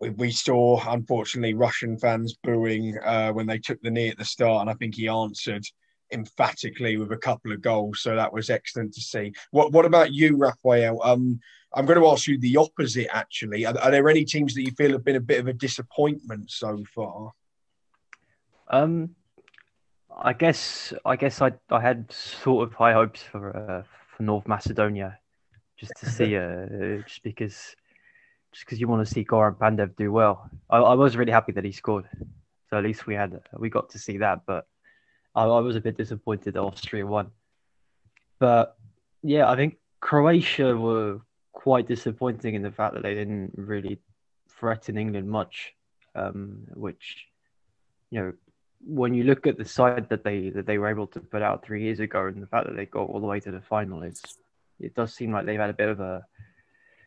We, 0.00 0.10
we 0.10 0.30
saw, 0.30 0.80
unfortunately, 0.92 1.54
Russian 1.54 1.98
fans 1.98 2.36
booing 2.44 2.96
uh, 2.98 3.32
when 3.32 3.46
they 3.46 3.58
took 3.58 3.80
the 3.82 3.90
knee 3.90 4.10
at 4.10 4.18
the 4.18 4.24
start, 4.24 4.60
and 4.60 4.70
I 4.70 4.74
think 4.74 4.94
he 4.94 5.08
answered 5.08 5.64
emphatically 6.12 6.96
with 6.96 7.12
a 7.12 7.16
couple 7.16 7.52
of 7.52 7.60
goals. 7.60 8.00
So 8.00 8.16
that 8.16 8.32
was 8.32 8.50
excellent 8.50 8.94
to 8.94 9.00
see. 9.00 9.32
What 9.50 9.72
What 9.72 9.84
about 9.84 10.12
you, 10.12 10.36
Raphael? 10.36 11.00
Um, 11.02 11.40
I'm 11.74 11.86
going 11.86 12.00
to 12.00 12.08
ask 12.08 12.26
you 12.26 12.38
the 12.38 12.56
opposite. 12.56 13.08
Actually, 13.14 13.66
are, 13.66 13.78
are, 13.78 13.90
there 13.90 14.08
any 14.08 14.24
teams 14.24 14.54
that 14.54 14.62
you 14.62 14.72
feel 14.72 14.92
have 14.92 15.04
been 15.04 15.16
a 15.16 15.20
bit 15.20 15.40
of 15.40 15.48
a 15.48 15.52
disappointment 15.52 16.50
so 16.50 16.82
far? 16.94 17.32
Um, 18.68 19.14
I 20.16 20.32
guess 20.32 20.92
I 21.04 21.16
guess 21.16 21.40
I 21.42 21.52
I 21.70 21.80
had 21.80 22.10
sort 22.10 22.66
of 22.66 22.74
high 22.74 22.92
hopes 22.92 23.22
for 23.22 23.56
uh, 23.56 23.82
for 24.16 24.22
North 24.22 24.48
Macedonia, 24.48 25.18
just 25.76 25.92
to 25.98 26.10
see 26.10 26.36
uh, 26.38 27.02
just 27.06 27.22
because 27.22 27.76
just 28.52 28.64
because 28.64 28.80
you 28.80 28.88
want 28.88 29.06
to 29.06 29.12
see 29.12 29.24
Goran 29.24 29.56
Pandev 29.56 29.96
do 29.96 30.10
well. 30.10 30.50
I, 30.70 30.78
I 30.78 30.94
was 30.94 31.16
really 31.16 31.32
happy 31.32 31.52
that 31.52 31.64
he 31.64 31.72
scored, 31.72 32.08
so 32.70 32.78
at 32.78 32.84
least 32.84 33.06
we 33.06 33.14
had 33.14 33.40
we 33.58 33.68
got 33.68 33.90
to 33.90 33.98
see 33.98 34.18
that. 34.18 34.40
But 34.46 34.66
I, 35.34 35.44
I 35.44 35.60
was 35.60 35.76
a 35.76 35.80
bit 35.80 35.96
disappointed 35.96 36.54
that 36.54 36.60
Austria 36.60 37.06
won. 37.06 37.30
But 38.38 38.76
yeah, 39.22 39.50
I 39.50 39.56
think 39.56 39.78
Croatia 40.00 40.76
were 40.76 41.20
quite 41.52 41.88
disappointing 41.88 42.54
in 42.54 42.62
the 42.62 42.70
fact 42.70 42.94
that 42.94 43.02
they 43.02 43.14
didn't 43.14 43.52
really 43.56 43.98
threaten 44.48 44.96
England 44.96 45.28
much, 45.28 45.74
um, 46.14 46.66
which 46.74 47.26
you 48.10 48.20
know 48.20 48.32
when 48.86 49.12
you 49.12 49.24
look 49.24 49.46
at 49.46 49.58
the 49.58 49.64
side 49.64 50.08
that 50.08 50.22
they 50.22 50.50
that 50.50 50.66
they 50.66 50.78
were 50.78 50.88
able 50.88 51.06
to 51.08 51.20
put 51.20 51.42
out 51.42 51.64
three 51.64 51.82
years 51.82 52.00
ago 52.00 52.26
and 52.26 52.42
the 52.42 52.46
fact 52.46 52.66
that 52.66 52.76
they 52.76 52.86
got 52.86 53.08
all 53.08 53.20
the 53.20 53.26
way 53.26 53.40
to 53.40 53.50
the 53.50 53.60
final, 53.60 54.02
it's 54.02 54.38
it 54.80 54.94
does 54.94 55.12
seem 55.12 55.32
like 55.32 55.46
they've 55.46 55.58
had 55.58 55.70
a 55.70 55.74
bit 55.74 55.88
of 55.88 56.00
a 56.00 56.24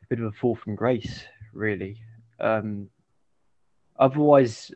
bit 0.10 0.20
of 0.20 0.26
a 0.26 0.32
fall 0.32 0.56
from 0.56 0.76
grace, 0.76 1.24
really. 1.54 1.98
Um, 2.40 2.90
otherwise, 3.98 4.72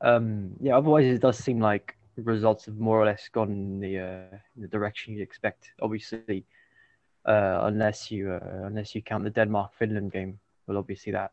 um, 0.00 0.52
yeah, 0.60 0.76
otherwise 0.76 1.06
it 1.06 1.20
does 1.20 1.38
seem 1.38 1.58
like 1.58 1.96
results 2.24 2.66
have 2.66 2.78
more 2.78 3.00
or 3.00 3.06
less 3.06 3.28
gone 3.28 3.50
in 3.50 3.80
the 3.80 3.98
uh, 3.98 4.36
in 4.56 4.62
the 4.62 4.68
direction 4.68 5.14
you'd 5.14 5.22
expect. 5.22 5.72
Obviously, 5.80 6.44
uh, 7.24 7.60
unless 7.62 8.10
you 8.10 8.32
uh, 8.32 8.62
unless 8.64 8.94
you 8.94 9.02
count 9.02 9.24
the 9.24 9.30
Denmark 9.30 9.72
Finland 9.78 10.12
game. 10.12 10.38
Well, 10.66 10.78
obviously 10.78 11.12
that 11.12 11.32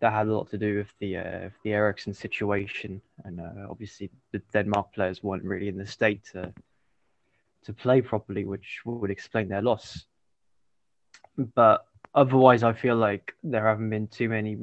that 0.00 0.12
had 0.12 0.26
a 0.28 0.34
lot 0.34 0.50
to 0.50 0.58
do 0.58 0.76
with 0.76 0.92
the 0.98 1.16
uh, 1.16 1.48
the 1.62 1.72
Eriksen 1.72 2.14
situation, 2.14 3.00
and 3.24 3.40
uh, 3.40 3.66
obviously 3.70 4.10
the 4.32 4.40
Denmark 4.52 4.92
players 4.92 5.22
weren't 5.22 5.44
really 5.44 5.68
in 5.68 5.78
the 5.78 5.86
state 5.86 6.22
to 6.32 6.52
to 7.64 7.72
play 7.72 8.02
properly, 8.02 8.44
which 8.44 8.82
would 8.84 9.10
explain 9.10 9.48
their 9.48 9.62
loss. 9.62 10.04
But 11.36 11.86
otherwise, 12.14 12.62
I 12.62 12.72
feel 12.72 12.96
like 12.96 13.34
there 13.42 13.66
haven't 13.66 13.90
been 13.90 14.08
too 14.08 14.28
many 14.28 14.58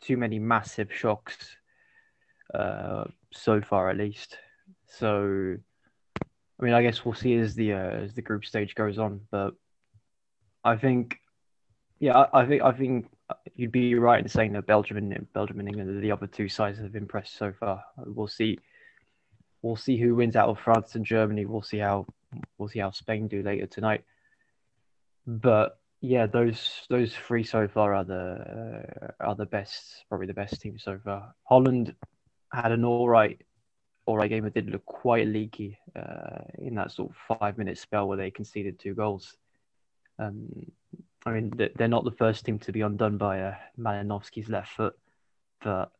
too 0.00 0.16
many 0.16 0.38
massive 0.38 0.92
shocks 0.92 1.56
uh, 2.54 3.04
so 3.32 3.60
far, 3.60 3.90
at 3.90 3.96
least. 3.96 4.38
So 4.86 5.56
I 6.58 6.64
mean, 6.64 6.72
I 6.72 6.82
guess 6.82 7.04
we'll 7.04 7.14
see 7.14 7.34
as 7.36 7.54
the 7.54 7.74
uh, 7.74 7.90
as 7.90 8.14
the 8.14 8.22
group 8.22 8.44
stage 8.44 8.74
goes 8.74 8.98
on, 8.98 9.20
but 9.30 9.54
I 10.64 10.76
think, 10.76 11.18
yeah, 11.98 12.16
I, 12.18 12.42
I 12.42 12.46
think 12.46 12.62
I 12.62 12.72
think 12.72 13.10
you'd 13.54 13.72
be 13.72 13.94
right 13.94 14.22
in 14.22 14.28
saying 14.28 14.52
that 14.54 14.66
Belgium 14.66 14.96
and 14.96 15.32
Belgium 15.34 15.60
and 15.60 15.68
England 15.68 15.90
are 15.90 16.00
the 16.00 16.12
other 16.12 16.26
two 16.26 16.48
sides 16.48 16.78
that 16.78 16.84
have 16.84 16.96
impressed 16.96 17.36
so 17.36 17.52
far. 17.52 17.84
We'll 17.98 18.28
see. 18.28 18.58
We'll 19.60 19.76
see 19.76 19.98
who 19.98 20.14
wins 20.14 20.36
out 20.36 20.48
of 20.48 20.58
France 20.58 20.94
and 20.94 21.04
Germany. 21.04 21.44
We'll 21.44 21.62
see 21.62 21.78
how 21.78 22.06
we'll 22.56 22.68
see 22.68 22.78
how 22.78 22.90
Spain 22.90 23.28
do 23.28 23.42
later 23.42 23.66
tonight. 23.66 24.04
But 25.26 25.78
yeah, 26.00 26.26
those 26.26 26.86
those 26.88 27.14
three 27.14 27.44
so 27.44 27.68
far 27.68 27.94
are 27.94 28.04
the 28.04 29.12
uh, 29.20 29.24
are 29.24 29.34
the 29.34 29.46
best, 29.46 30.04
probably 30.08 30.26
the 30.26 30.34
best 30.34 30.62
team 30.62 30.78
so 30.78 30.98
far. 31.04 31.34
Holland 31.44 31.94
had 32.52 32.72
an 32.72 32.84
all 32.84 33.08
right 33.08 33.40
all 34.06 34.16
right 34.16 34.30
game 34.30 34.44
that 34.44 34.54
did 34.54 34.70
look 34.70 34.84
quite 34.84 35.26
leaky 35.26 35.78
uh, 35.96 36.38
in 36.58 36.76
that 36.76 36.92
sort 36.92 37.10
of 37.10 37.38
five 37.38 37.58
minute 37.58 37.76
spell 37.76 38.06
where 38.06 38.16
they 38.16 38.30
conceded 38.30 38.78
two 38.78 38.94
goals. 38.94 39.36
Um, 40.18 40.48
I 41.26 41.32
mean, 41.32 41.52
they're 41.56 41.88
not 41.88 42.04
the 42.04 42.12
first 42.12 42.44
team 42.44 42.60
to 42.60 42.72
be 42.72 42.82
undone 42.82 43.18
by 43.18 43.40
uh, 43.40 43.54
Malinovskyi's 43.76 44.48
left 44.48 44.70
foot, 44.70 44.96
but 45.60 45.90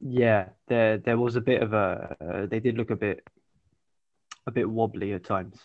yeah, 0.00 0.50
there 0.68 0.98
there 0.98 1.18
was 1.18 1.34
a 1.34 1.40
bit 1.40 1.60
of 1.60 1.72
a 1.72 2.16
uh, 2.20 2.46
they 2.46 2.60
did 2.60 2.76
look 2.76 2.90
a 2.90 2.96
bit 2.96 3.26
a 4.46 4.52
bit 4.52 4.70
wobbly 4.70 5.12
at 5.12 5.24
times. 5.24 5.58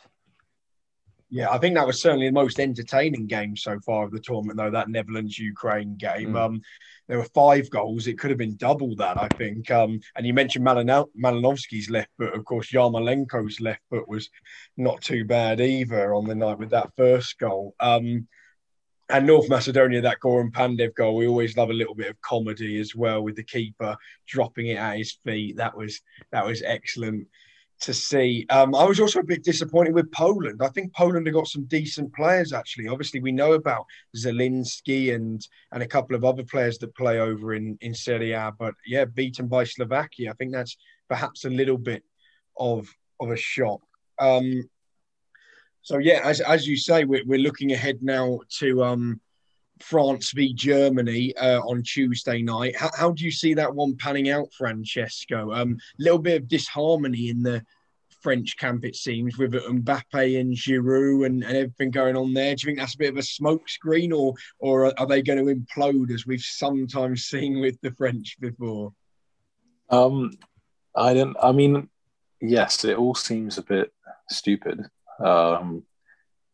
Yeah, 1.31 1.51
I 1.51 1.59
think 1.59 1.75
that 1.75 1.85
was 1.85 2.01
certainly 2.01 2.25
the 2.27 2.33
most 2.33 2.59
entertaining 2.59 3.27
game 3.27 3.55
so 3.55 3.79
far 3.81 4.03
of 4.03 4.11
the 4.11 4.19
tournament, 4.19 4.57
though, 4.57 4.71
that 4.71 4.89
Netherlands 4.89 5.37
Ukraine 5.37 5.95
game. 5.95 6.33
Mm. 6.33 6.39
Um, 6.39 6.61
there 7.07 7.19
were 7.19 7.25
five 7.35 7.69
goals. 7.69 8.07
It 8.07 8.17
could 8.17 8.31
have 8.31 8.39
been 8.39 8.55
double 8.55 8.95
that, 8.95 9.17
I 9.17 9.27
think. 9.37 9.69
Um, 9.69 9.99
and 10.15 10.25
you 10.25 10.33
mentioned 10.33 10.65
Malin- 10.65 10.87
Malinovskyi's 10.87 11.89
left 11.89 12.09
foot. 12.17 12.33
Of 12.33 12.45
course, 12.45 12.71
Yarmolenko's 12.71 13.61
left 13.61 13.81
foot 13.91 14.07
was 14.07 14.29
not 14.75 15.01
too 15.01 15.23
bad 15.23 15.61
either 15.61 16.15
on 16.15 16.25
the 16.25 16.35
night 16.35 16.57
with 16.57 16.71
that 16.71 16.95
first 16.97 17.37
goal. 17.37 17.75
Um, 17.79 18.27
and 19.09 19.25
North 19.25 19.49
Macedonia, 19.49 20.01
that 20.01 20.19
Goran 20.19 20.51
Pandev 20.51 20.93
goal, 20.93 21.15
we 21.15 21.27
always 21.27 21.57
love 21.57 21.69
a 21.71 21.73
little 21.73 21.95
bit 21.95 22.09
of 22.09 22.21
comedy 22.21 22.79
as 22.79 22.95
well 22.95 23.23
with 23.23 23.35
the 23.35 23.43
keeper 23.43 23.97
dropping 24.27 24.67
it 24.67 24.77
at 24.77 24.97
his 24.97 25.17
feet. 25.25 25.57
That 25.57 25.75
was 25.75 26.01
that 26.31 26.45
was 26.45 26.61
excellent 26.61 27.27
to 27.81 27.93
see. 27.93 28.45
Um, 28.49 28.75
I 28.75 28.83
was 28.83 28.99
also 28.99 29.19
a 29.19 29.23
bit 29.23 29.43
disappointed 29.43 29.93
with 29.93 30.11
Poland. 30.11 30.61
I 30.61 30.67
think 30.69 30.93
Poland 30.93 31.25
have 31.27 31.33
got 31.33 31.47
some 31.47 31.63
decent 31.65 32.13
players 32.13 32.51
actually. 32.51 32.87
Obviously, 32.87 33.19
we 33.19 33.31
know 33.31 33.53
about 33.53 33.85
Zielinski 34.17 35.15
and 35.15 35.45
and 35.71 35.83
a 35.83 35.87
couple 35.87 36.15
of 36.15 36.25
other 36.25 36.43
players 36.43 36.77
that 36.79 36.95
play 36.95 37.19
over 37.19 37.53
in 37.53 37.77
in 37.81 37.93
Serie 37.93 38.33
A, 38.33 38.51
but 38.57 38.73
yeah, 38.85 39.05
beaten 39.05 39.47
by 39.47 39.63
Slovakia. 39.63 40.31
I 40.31 40.33
think 40.33 40.51
that's 40.51 40.77
perhaps 41.07 41.45
a 41.45 41.49
little 41.49 41.77
bit 41.77 42.03
of 42.57 42.87
of 43.19 43.31
a 43.31 43.37
shock. 43.37 43.81
Um, 44.19 44.69
so 45.81 45.97
yeah, 45.97 46.21
as 46.23 46.41
as 46.41 46.67
you 46.67 46.75
say, 46.75 47.05
we're 47.05 47.23
we're 47.25 47.39
looking 47.39 47.71
ahead 47.71 47.99
now 48.01 48.39
to 48.59 48.83
um, 48.83 49.21
France 49.81 50.31
v 50.31 50.53
Germany 50.53 51.35
uh, 51.37 51.61
on 51.61 51.83
Tuesday 51.83 52.41
night. 52.41 52.75
How, 52.75 52.89
how, 52.95 53.11
do 53.11 53.23
you 53.23 53.31
see 53.31 53.53
that 53.53 53.73
one 53.73 53.95
panning 53.95 54.29
out, 54.29 54.51
Francesco? 54.53 55.51
A 55.51 55.61
um, 55.61 55.77
little 55.97 56.19
bit 56.19 56.41
of 56.41 56.47
disharmony 56.47 57.29
in 57.29 57.41
the 57.41 57.63
French 58.21 58.57
camp, 58.57 58.83
it 58.83 58.95
seems, 58.95 59.37
with 59.37 59.53
Mbappe 59.53 60.39
and 60.39 60.53
Giroud 60.53 61.25
and, 61.25 61.43
and 61.43 61.57
everything 61.57 61.91
going 61.91 62.15
on 62.15 62.33
there. 62.33 62.55
Do 62.55 62.61
you 62.61 62.67
think 62.67 62.79
that's 62.79 62.95
a 62.95 62.97
bit 62.97 63.11
of 63.11 63.17
a 63.17 63.21
smokescreen, 63.21 64.13
or 64.13 64.33
or 64.59 64.99
are 64.99 65.07
they 65.07 65.21
going 65.21 65.39
to 65.45 65.53
implode 65.53 66.11
as 66.11 66.25
we've 66.25 66.41
sometimes 66.41 67.23
seen 67.25 67.59
with 67.61 67.79
the 67.81 67.91
French 67.91 68.37
before? 68.39 68.93
Um, 69.89 70.37
I 70.95 71.13
don't. 71.13 71.37
I 71.41 71.51
mean, 71.51 71.89
yes, 72.41 72.83
it 72.83 72.97
all 72.97 73.15
seems 73.15 73.57
a 73.57 73.63
bit 73.63 73.93
stupid. 74.29 74.85
Um, 75.19 75.83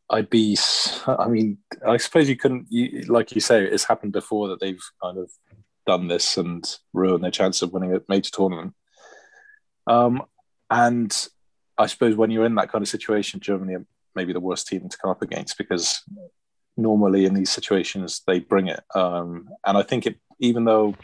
I'd 0.09 0.29
be. 0.29 0.57
I 1.07 1.27
mean, 1.27 1.57
I 1.85 1.97
suppose 1.97 2.29
you 2.29 2.35
couldn't. 2.35 2.67
You, 2.69 3.01
like 3.03 3.33
you 3.33 3.41
say, 3.41 3.63
it's 3.63 3.85
happened 3.85 4.13
before 4.13 4.47
that 4.49 4.59
they've 4.59 4.83
kind 5.01 5.17
of 5.17 5.31
done 5.85 6.07
this 6.07 6.37
and 6.37 6.65
ruined 6.93 7.23
their 7.23 7.31
chance 7.31 7.61
of 7.61 7.73
winning 7.73 7.93
a 7.95 8.01
major 8.07 8.31
tournament. 8.31 8.73
Um, 9.87 10.23
and 10.69 11.15
I 11.77 11.87
suppose 11.87 12.15
when 12.15 12.31
you're 12.31 12.45
in 12.45 12.55
that 12.55 12.71
kind 12.71 12.81
of 12.81 12.89
situation, 12.89 13.39
Germany 13.39 13.75
are 13.75 13.85
maybe 14.15 14.33
the 14.33 14.39
worst 14.39 14.67
team 14.67 14.87
to 14.87 14.97
come 14.97 15.11
up 15.11 15.21
against 15.21 15.57
because 15.57 16.01
normally 16.77 17.25
in 17.25 17.33
these 17.33 17.51
situations 17.51 18.21
they 18.25 18.39
bring 18.39 18.67
it. 18.67 18.81
Um, 18.93 19.49
and 19.65 19.77
I 19.77 19.83
think 19.83 20.05
it, 20.05 20.17
even 20.39 20.65
though 20.65 20.95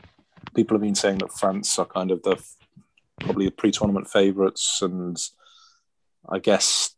people 0.56 0.76
have 0.76 0.82
been 0.82 0.96
saying 0.96 1.20
that 1.20 1.34
France 1.34 1.78
are 1.78 1.86
kind 1.86 2.12
of 2.12 2.24
the 2.24 2.42
probably 3.20 3.46
the 3.46 3.52
pre-tournament 3.52 4.10
favourites, 4.10 4.82
and 4.82 5.18
I 6.30 6.40
guess 6.40 6.91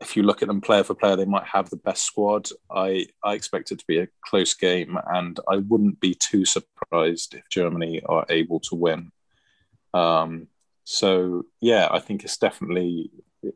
if 0.00 0.16
you 0.16 0.22
look 0.22 0.42
at 0.42 0.48
them 0.48 0.60
player 0.60 0.82
for 0.82 0.94
player, 0.94 1.16
they 1.16 1.26
might 1.26 1.46
have 1.46 1.68
the 1.68 1.76
best 1.76 2.04
squad. 2.04 2.48
I, 2.70 3.06
I 3.22 3.34
expect 3.34 3.70
it 3.70 3.78
to 3.80 3.84
be 3.86 3.98
a 3.98 4.08
close 4.24 4.54
game, 4.54 4.98
and 5.12 5.38
I 5.48 5.56
wouldn't 5.56 6.00
be 6.00 6.14
too 6.14 6.44
surprised 6.44 7.34
if 7.34 7.48
Germany 7.50 8.00
are 8.06 8.24
able 8.28 8.60
to 8.60 8.74
win. 8.74 9.12
Um, 9.92 10.48
so 10.84 11.44
yeah, 11.60 11.88
I 11.90 11.98
think 11.98 12.24
it's 12.24 12.38
definitely 12.38 13.10
a 13.44 13.50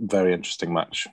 very 0.00 0.34
interesting 0.34 0.72
match. 0.72 1.06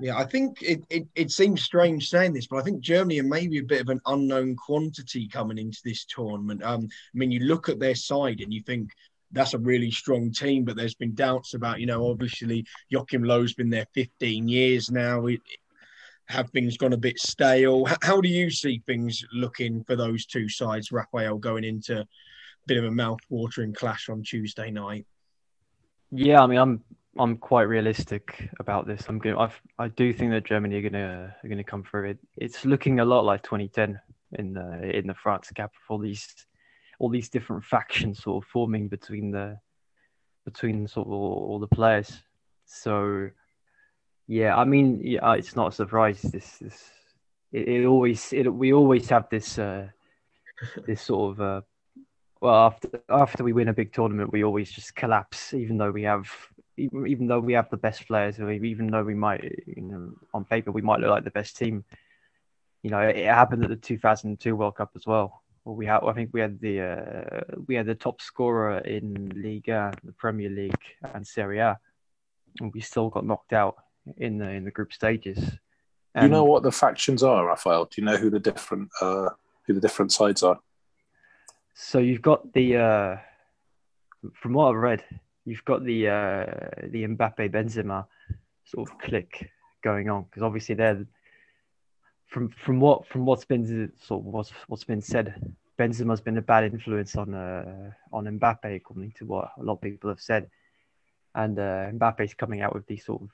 Yeah, 0.00 0.16
I 0.16 0.24
think 0.24 0.62
it, 0.62 0.84
it, 0.90 1.08
it 1.14 1.30
seems 1.30 1.62
strange 1.62 2.08
saying 2.08 2.32
this, 2.32 2.46
but 2.46 2.58
I 2.58 2.62
think 2.62 2.80
Germany 2.80 3.20
are 3.20 3.24
maybe 3.24 3.58
a 3.58 3.64
bit 3.64 3.80
of 3.80 3.88
an 3.88 4.00
unknown 4.06 4.54
quantity 4.54 5.26
coming 5.26 5.58
into 5.58 5.80
this 5.84 6.04
tournament. 6.04 6.62
Um, 6.62 6.84
I 6.84 7.18
mean, 7.18 7.32
you 7.32 7.40
look 7.40 7.68
at 7.68 7.80
their 7.80 7.96
side 7.96 8.40
and 8.40 8.52
you 8.52 8.62
think 8.62 8.90
that's 9.32 9.54
a 9.54 9.58
really 9.58 9.90
strong 9.90 10.32
team. 10.32 10.64
But 10.64 10.76
there's 10.76 10.94
been 10.94 11.14
doubts 11.14 11.54
about, 11.54 11.80
you 11.80 11.86
know, 11.86 12.08
obviously 12.10 12.66
Joachim 12.88 13.24
Low's 13.24 13.54
been 13.54 13.70
there 13.70 13.86
15 13.94 14.48
years 14.48 14.90
now. 14.90 15.26
It, 15.26 15.40
have 16.28 16.50
things 16.50 16.76
gone 16.76 16.92
a 16.92 16.98
bit 16.98 17.18
stale? 17.18 17.86
How 18.02 18.20
do 18.20 18.28
you 18.28 18.50
see 18.50 18.82
things 18.86 19.24
looking 19.32 19.82
for 19.84 19.96
those 19.96 20.26
two 20.26 20.48
sides, 20.48 20.92
Raphael, 20.92 21.38
going 21.38 21.64
into 21.64 22.00
a 22.00 22.06
bit 22.66 22.76
of 22.76 22.84
a 22.84 22.90
mouth-watering 22.90 23.72
clash 23.72 24.08
on 24.10 24.22
Tuesday 24.22 24.70
night? 24.70 25.06
Yeah, 26.10 26.42
I 26.42 26.46
mean, 26.46 26.58
I'm 26.58 26.84
I'm 27.18 27.36
quite 27.36 27.62
realistic 27.62 28.48
about 28.60 28.86
this. 28.86 29.04
I'm 29.08 29.18
going. 29.18 29.36
I 29.36 29.50
I 29.78 29.88
do 29.88 30.12
think 30.12 30.30
that 30.30 30.44
Germany 30.44 30.76
are 30.76 30.90
gonna 30.90 31.34
are 31.42 31.48
gonna 31.48 31.64
come 31.64 31.82
through. 31.82 32.10
It 32.10 32.18
it's 32.36 32.64
looking 32.64 33.00
a 33.00 33.04
lot 33.04 33.24
like 33.24 33.42
2010 33.42 33.98
in 34.38 34.54
the 34.54 34.96
in 34.96 35.06
the 35.06 35.14
France 35.14 35.50
Cup 35.54 35.72
for 35.86 35.98
these 35.98 36.46
all 36.98 37.08
these 37.08 37.28
different 37.28 37.64
factions 37.64 38.22
sort 38.22 38.44
of 38.44 38.50
forming 38.50 38.88
between 38.88 39.30
the 39.30 39.58
between 40.44 40.88
sort 40.88 41.06
of 41.06 41.12
all, 41.12 41.46
all 41.48 41.58
the 41.58 41.66
players. 41.66 42.22
So 42.64 43.30
yeah, 44.26 44.56
I 44.56 44.64
mean, 44.64 45.00
yeah, 45.02 45.34
it's 45.34 45.56
not 45.56 45.72
a 45.72 45.76
surprise. 45.76 46.22
This, 46.22 46.58
this 46.58 46.90
it, 47.52 47.68
it 47.68 47.86
always 47.86 48.32
it, 48.32 48.52
we 48.52 48.72
always 48.72 49.08
have 49.08 49.28
this 49.30 49.58
uh, 49.58 49.88
this 50.86 51.02
sort 51.02 51.32
of 51.32 51.40
uh, 51.40 51.60
well 52.40 52.66
after 52.66 53.02
after 53.08 53.44
we 53.44 53.52
win 53.52 53.68
a 53.68 53.74
big 53.74 53.92
tournament, 53.92 54.32
we 54.32 54.44
always 54.44 54.70
just 54.70 54.94
collapse, 54.94 55.54
even 55.54 55.78
though 55.78 55.90
we 55.90 56.02
have 56.02 56.30
even, 56.76 57.06
even 57.06 57.26
though 57.26 57.40
we 57.40 57.54
have 57.54 57.70
the 57.70 57.76
best 57.76 58.06
players, 58.06 58.38
even 58.40 58.88
though 58.88 59.04
we 59.04 59.14
might 59.14 59.42
you 59.66 59.82
know 59.82 60.12
on 60.34 60.44
paper 60.44 60.72
we 60.72 60.82
might 60.82 61.00
look 61.00 61.10
like 61.10 61.24
the 61.24 61.30
best 61.30 61.56
team. 61.56 61.84
You 62.82 62.90
know, 62.90 63.00
it 63.00 63.26
happened 63.26 63.64
at 63.64 63.70
the 63.70 63.76
2002 63.76 64.54
World 64.54 64.76
Cup 64.76 64.92
as 64.94 65.04
well 65.04 65.42
well, 65.68 65.76
we 65.76 65.84
had 65.84 66.00
I 66.02 66.14
think 66.14 66.30
we 66.32 66.40
had 66.40 66.58
the 66.60 66.80
uh, 66.80 67.40
we 67.66 67.74
had 67.74 67.84
the 67.84 67.94
top 67.94 68.22
scorer 68.22 68.78
in 68.78 69.30
Liga, 69.36 69.92
the 70.02 70.12
Premier 70.12 70.48
League, 70.48 70.84
and 71.12 71.26
Serie 71.26 71.58
A, 71.58 71.78
and 72.60 72.72
we 72.72 72.80
still 72.80 73.10
got 73.10 73.26
knocked 73.26 73.52
out 73.52 73.76
in 74.16 74.38
the 74.38 74.48
in 74.48 74.64
the 74.64 74.70
group 74.70 74.94
stages. 74.94 75.36
Do 75.36 76.22
you 76.22 76.28
know 76.28 76.44
what 76.44 76.62
the 76.62 76.72
factions 76.72 77.22
are, 77.22 77.44
Raphael? 77.46 77.84
Do 77.84 78.00
you 78.00 78.06
know 78.06 78.16
who 78.16 78.30
the 78.30 78.40
different 78.40 78.88
uh, 79.02 79.28
who 79.66 79.74
the 79.74 79.80
different 79.80 80.10
sides 80.10 80.42
are? 80.42 80.58
So 81.74 81.98
you've 81.98 82.22
got 82.22 82.50
the 82.54 82.76
uh, 82.76 83.16
from 84.32 84.54
what 84.54 84.70
I've 84.70 84.80
read, 84.80 85.04
you've 85.44 85.66
got 85.66 85.84
the 85.84 86.08
uh, 86.08 86.44
the 86.84 87.04
Mbappe 87.04 87.50
Benzema 87.50 88.06
sort 88.64 88.90
of 88.90 88.98
click 88.98 89.50
going 89.84 90.08
on 90.08 90.22
because 90.22 90.42
obviously 90.42 90.76
they're 90.76 91.04
from 92.28 92.50
from 92.50 92.78
what 92.78 93.06
from 93.08 93.24
what's 93.24 93.44
been 93.44 93.90
sort 94.00 94.20
of 94.20 94.26
what's 94.26 94.52
what's 94.68 94.84
been 94.84 95.00
said, 95.00 95.34
Benzema's 95.78 96.20
been 96.20 96.38
a 96.38 96.42
bad 96.42 96.64
influence 96.64 97.16
on 97.16 97.34
uh, 97.34 97.90
on 98.12 98.24
Mbappe, 98.38 98.76
according 98.76 99.12
to 99.18 99.26
what 99.26 99.50
a 99.58 99.62
lot 99.62 99.74
of 99.74 99.80
people 99.80 100.10
have 100.10 100.20
said. 100.20 100.48
And 101.34 101.58
uh, 101.58 101.90
Mbappe's 101.92 102.34
coming 102.34 102.62
out 102.62 102.74
with 102.74 102.86
these 102.86 103.04
sort 103.04 103.22
of 103.22 103.30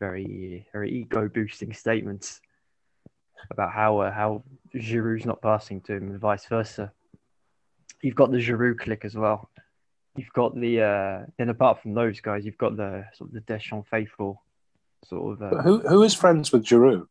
very 0.00 0.66
very 0.72 0.90
ego 0.90 1.28
boosting 1.28 1.72
statements 1.72 2.40
about 3.50 3.72
how 3.72 3.98
uh, 3.98 4.12
how 4.12 4.42
Giroud's 4.74 5.26
not 5.26 5.42
passing 5.42 5.80
to 5.82 5.94
him 5.94 6.10
and 6.10 6.20
vice 6.20 6.46
versa. 6.46 6.92
You've 8.02 8.14
got 8.14 8.30
the 8.30 8.38
Giroud 8.38 8.78
click 8.78 9.04
as 9.04 9.14
well. 9.14 9.50
You've 10.16 10.32
got 10.32 10.58
the 10.58 10.80
uh, 10.80 11.26
then 11.36 11.50
apart 11.50 11.82
from 11.82 11.92
those 11.92 12.20
guys, 12.20 12.46
you've 12.46 12.58
got 12.58 12.76
the 12.76 13.04
sort 13.14 13.28
of 13.28 13.34
the 13.34 13.40
Deschamps 13.40 13.88
faithful 13.90 14.42
sort 15.04 15.34
of. 15.34 15.42
Uh, 15.42 15.62
who 15.62 15.80
who 15.80 16.02
is 16.02 16.14
friends 16.14 16.50
with 16.50 16.64
Giroud? 16.64 17.08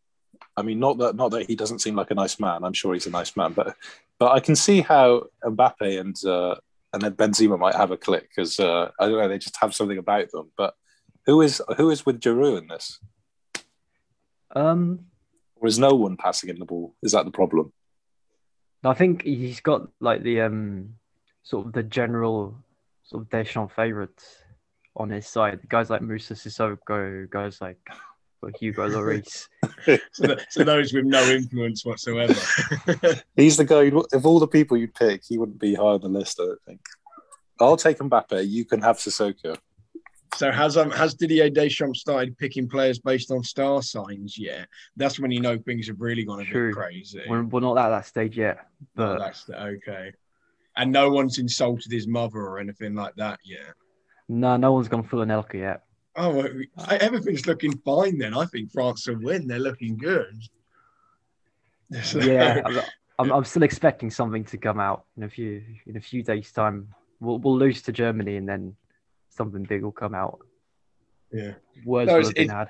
I 0.57 0.61
mean, 0.61 0.79
not 0.79 0.97
that 0.99 1.15
not 1.15 1.31
that 1.31 1.47
he 1.47 1.55
doesn't 1.55 1.79
seem 1.79 1.95
like 1.95 2.11
a 2.11 2.15
nice 2.15 2.39
man. 2.39 2.63
I'm 2.63 2.73
sure 2.73 2.93
he's 2.93 3.07
a 3.07 3.11
nice 3.11 3.35
man, 3.35 3.53
but 3.53 3.75
but 4.19 4.31
I 4.31 4.39
can 4.39 4.55
see 4.55 4.81
how 4.81 5.23
Mbappe 5.43 5.99
and 5.99 6.15
uh, 6.25 6.55
and 6.93 7.01
then 7.01 7.13
Benzema 7.13 7.59
might 7.59 7.75
have 7.75 7.91
a 7.91 7.97
click 7.97 8.29
because 8.29 8.59
uh, 8.59 8.89
I 8.99 9.05
don't 9.05 9.17
know 9.17 9.27
they 9.27 9.37
just 9.37 9.57
have 9.57 9.75
something 9.75 9.97
about 9.97 10.31
them. 10.31 10.51
But 10.57 10.73
who 11.25 11.41
is 11.41 11.61
who 11.77 11.89
is 11.89 12.05
with 12.05 12.21
Giroud 12.21 12.59
in 12.59 12.67
this? 12.67 12.99
Um, 14.55 15.07
or 15.57 15.67
is 15.67 15.77
no 15.77 15.93
one 15.93 16.15
passing 16.15 16.49
in 16.49 16.59
the 16.59 16.65
ball? 16.65 16.95
Is 17.03 17.11
that 17.11 17.25
the 17.25 17.31
problem? 17.31 17.73
I 18.83 18.93
think 18.93 19.23
he's 19.23 19.59
got 19.59 19.87
like 19.99 20.23
the 20.23 20.41
um 20.41 20.95
sort 21.43 21.67
of 21.67 21.73
the 21.73 21.83
general 21.83 22.55
sort 23.03 23.23
of 23.23 23.29
Deschamps 23.29 23.73
favourites 23.75 24.43
on 24.95 25.09
his 25.09 25.27
side. 25.27 25.59
Guys 25.67 25.89
like 25.89 26.01
Moussa 26.01 26.35
Sissoko, 26.35 27.29
guys 27.29 27.59
like 27.59 27.79
Hugo 28.59 28.87
Lloris. 28.87 29.47
so, 30.11 30.35
so, 30.49 30.63
those 30.63 30.93
with 30.93 31.05
no 31.05 31.23
influence 31.23 31.85
whatsoever. 31.85 32.33
He's 33.35 33.57
the 33.57 33.65
guy. 33.65 33.91
Of 34.13 34.25
all 34.25 34.39
the 34.39 34.47
people 34.47 34.77
you'd 34.77 34.93
pick, 34.93 35.23
he 35.25 35.37
wouldn't 35.37 35.59
be 35.59 35.75
high 35.75 35.83
on 35.83 36.01
the 36.01 36.07
list. 36.07 36.39
I 36.39 36.45
don't 36.45 36.61
think. 36.65 36.81
I'll 37.59 37.77
take 37.77 37.99
Mbappe. 37.99 38.47
You 38.47 38.65
can 38.65 38.81
have 38.81 38.97
Sissoko. 38.97 39.57
So 40.35 40.51
has 40.51 40.75
um 40.75 40.91
has 40.91 41.13
Didier 41.13 41.49
Deschamps 41.49 42.01
started 42.01 42.37
picking 42.37 42.67
players 42.67 42.99
based 42.99 43.31
on 43.31 43.41
star 43.43 43.81
signs 43.81 44.37
yet? 44.37 44.67
That's 44.97 45.17
when 45.19 45.31
you 45.31 45.39
know 45.39 45.57
things 45.57 45.87
have 45.87 46.01
really 46.01 46.25
gone 46.25 46.41
a 46.41 46.45
True. 46.45 46.69
bit 46.69 46.75
crazy. 46.75 47.21
We're, 47.27 47.43
we're, 47.43 47.61
not 47.61 47.77
at 47.77 47.89
that 47.89 48.05
stage 48.05 48.37
yet, 48.37 48.67
but 48.95 49.17
that's 49.17 49.45
the, 49.45 49.61
okay. 49.61 50.11
And 50.75 50.91
no 50.91 51.09
one's 51.09 51.39
insulted 51.39 51.89
his 51.89 52.05
mother 52.05 52.39
or 52.39 52.59
anything 52.59 52.95
like 52.95 53.15
that 53.15 53.39
yet. 53.45 53.75
No, 54.27 54.57
no 54.57 54.73
one's 54.73 54.89
gone 54.89 55.03
full 55.03 55.19
Anelka 55.19 55.53
yet. 55.53 55.83
Oh, 56.17 56.47
everything's 56.89 57.45
looking 57.45 57.77
fine 57.79 58.17
then. 58.17 58.33
I 58.33 58.45
think 58.45 58.71
France 58.71 59.07
will 59.07 59.19
win. 59.21 59.47
They're 59.47 59.59
looking 59.59 59.97
good. 59.97 60.41
So... 62.03 62.17
Yeah, 62.17 62.63
I'm, 63.19 63.31
I'm 63.31 63.43
still 63.45 63.61
expecting 63.61 64.09
something 64.09 64.43
to 64.45 64.57
come 64.57 64.79
out 64.79 65.05
in 65.17 65.23
a 65.23 65.29
few 65.29 65.61
in 65.85 65.97
a 65.97 66.01
few 66.01 66.23
days' 66.23 66.51
time. 66.51 66.93
We'll 67.19 67.37
we'll 67.37 67.57
lose 67.57 67.83
to 67.83 67.91
Germany 67.91 68.37
and 68.37 68.49
then 68.49 68.75
something 69.29 69.63
big 69.63 69.83
will 69.83 69.91
come 69.91 70.15
out. 70.15 70.39
Yeah, 71.31 71.53
words 71.85 72.07
no, 72.07 72.17
will 72.17 72.25
have 72.25 72.33
been 72.33 72.49
had. 72.49 72.69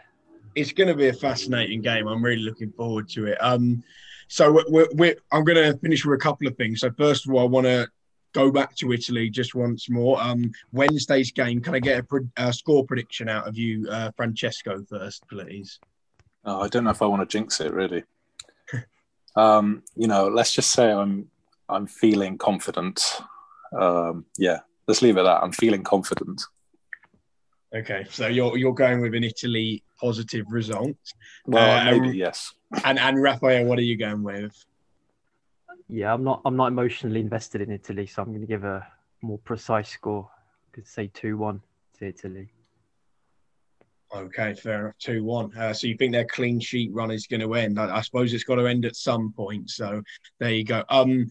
it's 0.53 0.73
going 0.73 0.89
to 0.89 0.95
be 0.95 1.07
a 1.07 1.13
fascinating 1.13 1.81
game. 1.81 2.07
I'm 2.07 2.23
really 2.23 2.43
looking 2.43 2.71
forward 2.73 3.09
to 3.09 3.27
it. 3.27 3.37
Um, 3.39 3.83
so 4.27 4.63
we're, 4.67 4.87
we're, 4.93 5.15
I'm 5.31 5.43
going 5.43 5.57
to 5.57 5.77
finish 5.79 6.05
with 6.05 6.19
a 6.19 6.21
couple 6.21 6.47
of 6.47 6.57
things. 6.57 6.81
So 6.81 6.91
first 6.91 7.27
of 7.27 7.33
all, 7.33 7.39
I 7.39 7.45
want 7.45 7.65
to 7.67 7.87
go 8.35 8.51
back 8.51 8.75
to 8.75 8.91
Italy 8.91 9.29
just 9.29 9.55
once 9.55 9.89
more. 9.89 10.21
Um, 10.21 10.51
Wednesday's 10.73 11.31
game. 11.31 11.61
Can 11.61 11.73
I 11.73 11.79
get 11.79 11.99
a, 11.99 12.03
pre- 12.03 12.27
a 12.35 12.51
score 12.51 12.85
prediction 12.85 13.29
out 13.29 13.47
of 13.47 13.57
you, 13.57 13.87
uh, 13.89 14.11
Francesco, 14.17 14.83
first, 14.89 15.23
please? 15.29 15.79
Oh, 16.43 16.61
I 16.61 16.67
don't 16.67 16.83
know 16.83 16.91
if 16.91 17.01
I 17.01 17.05
want 17.05 17.21
to 17.27 17.37
jinx 17.37 17.61
it, 17.61 17.73
really. 17.73 18.03
um, 19.37 19.83
you 19.95 20.07
know, 20.07 20.27
let's 20.27 20.51
just 20.51 20.71
say 20.71 20.91
I'm 20.91 21.29
I'm 21.69 21.87
feeling 21.87 22.37
confident. 22.37 23.21
Um, 23.79 24.25
yeah, 24.37 24.59
let's 24.85 25.01
leave 25.01 25.15
it 25.15 25.21
at 25.21 25.23
that. 25.23 25.41
I'm 25.41 25.53
feeling 25.53 25.83
confident. 25.83 26.43
Okay, 27.73 28.05
so 28.09 28.27
you're 28.27 28.57
you're 28.57 28.73
going 28.73 29.01
with 29.01 29.15
an 29.15 29.23
Italy 29.23 29.81
positive 29.99 30.45
result. 30.49 30.97
Well, 31.47 31.87
uh, 31.87 31.91
maybe 31.91 32.17
yes. 32.17 32.53
And 32.83 32.99
and 32.99 33.21
Raphael, 33.21 33.65
what 33.65 33.79
are 33.79 33.83
you 33.83 33.97
going 33.97 34.23
with? 34.23 34.53
Yeah, 35.87 36.13
I'm 36.13 36.23
not. 36.23 36.41
I'm 36.45 36.55
not 36.55 36.67
emotionally 36.67 37.19
invested 37.19 37.61
in 37.61 37.71
Italy, 37.71 38.07
so 38.07 38.21
I'm 38.21 38.29
going 38.29 38.41
to 38.41 38.47
give 38.47 38.63
a 38.63 38.85
more 39.21 39.37
precise 39.39 39.89
score. 39.89 40.29
I 40.33 40.75
could 40.75 40.87
say 40.87 41.07
two-one 41.13 41.61
to 41.99 42.07
Italy. 42.07 42.49
Okay, 44.13 44.53
fair 44.53 44.81
enough. 44.81 44.97
Two 44.99 45.23
one. 45.23 45.55
Uh, 45.57 45.73
so 45.73 45.87
you 45.87 45.97
think 45.97 46.11
their 46.11 46.25
clean 46.25 46.59
sheet 46.59 46.91
run 46.93 47.11
is 47.11 47.27
going 47.27 47.41
to 47.41 47.53
end? 47.53 47.79
I, 47.79 47.97
I, 47.97 48.01
suppose 48.01 48.33
it's 48.33 48.43
got 48.43 48.55
to 48.55 48.67
end 48.67 48.85
at 48.85 48.95
some 48.95 49.33
point. 49.33 49.69
So 49.69 50.01
there 50.39 50.51
you 50.51 50.63
go. 50.63 50.83
Um, 50.89 51.27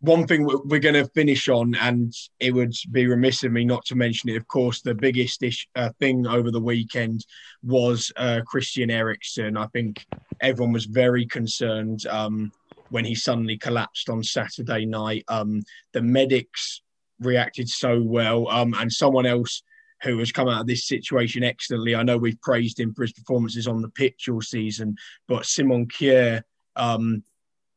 one 0.00 0.26
thing 0.26 0.44
we're 0.44 0.78
going 0.78 0.94
to 0.94 1.06
finish 1.10 1.48
on, 1.48 1.74
and 1.76 2.12
it 2.38 2.52
would 2.52 2.74
be 2.90 3.06
remiss 3.06 3.44
of 3.44 3.52
me 3.52 3.64
not 3.64 3.84
to 3.86 3.94
mention 3.94 4.30
it. 4.30 4.36
Of 4.36 4.46
course, 4.46 4.82
the 4.82 4.94
biggest 4.94 5.42
ish, 5.42 5.68
uh, 5.74 5.90
thing 5.98 6.26
over 6.26 6.50
the 6.50 6.60
weekend 6.60 7.26
was 7.62 8.12
uh, 8.16 8.40
Christian 8.46 8.90
Eriksen. 8.90 9.56
I 9.56 9.66
think 9.68 10.04
everyone 10.40 10.72
was 10.72 10.86
very 10.86 11.26
concerned. 11.26 12.06
Um, 12.06 12.52
when 12.90 13.04
he 13.04 13.14
suddenly 13.14 13.56
collapsed 13.56 14.08
on 14.08 14.22
Saturday 14.22 14.86
night. 14.86 15.24
Um, 15.28 15.62
the 15.92 16.02
medics 16.02 16.82
reacted 17.20 17.68
so 17.68 18.02
well, 18.02 18.48
um, 18.48 18.74
and 18.74 18.92
someone 18.92 19.26
else 19.26 19.62
who 20.02 20.18
has 20.18 20.32
come 20.32 20.48
out 20.48 20.60
of 20.60 20.66
this 20.66 20.86
situation 20.86 21.42
excellently. 21.42 21.94
I 21.94 22.02
know 22.02 22.18
we've 22.18 22.40
praised 22.40 22.78
him 22.78 22.92
for 22.94 23.02
his 23.02 23.12
performances 23.12 23.66
on 23.66 23.80
the 23.80 23.88
pitch 23.88 24.28
all 24.28 24.42
season, 24.42 24.96
but 25.26 25.46
Simon 25.46 25.86
Kjær 25.86 26.42
um, 26.76 27.22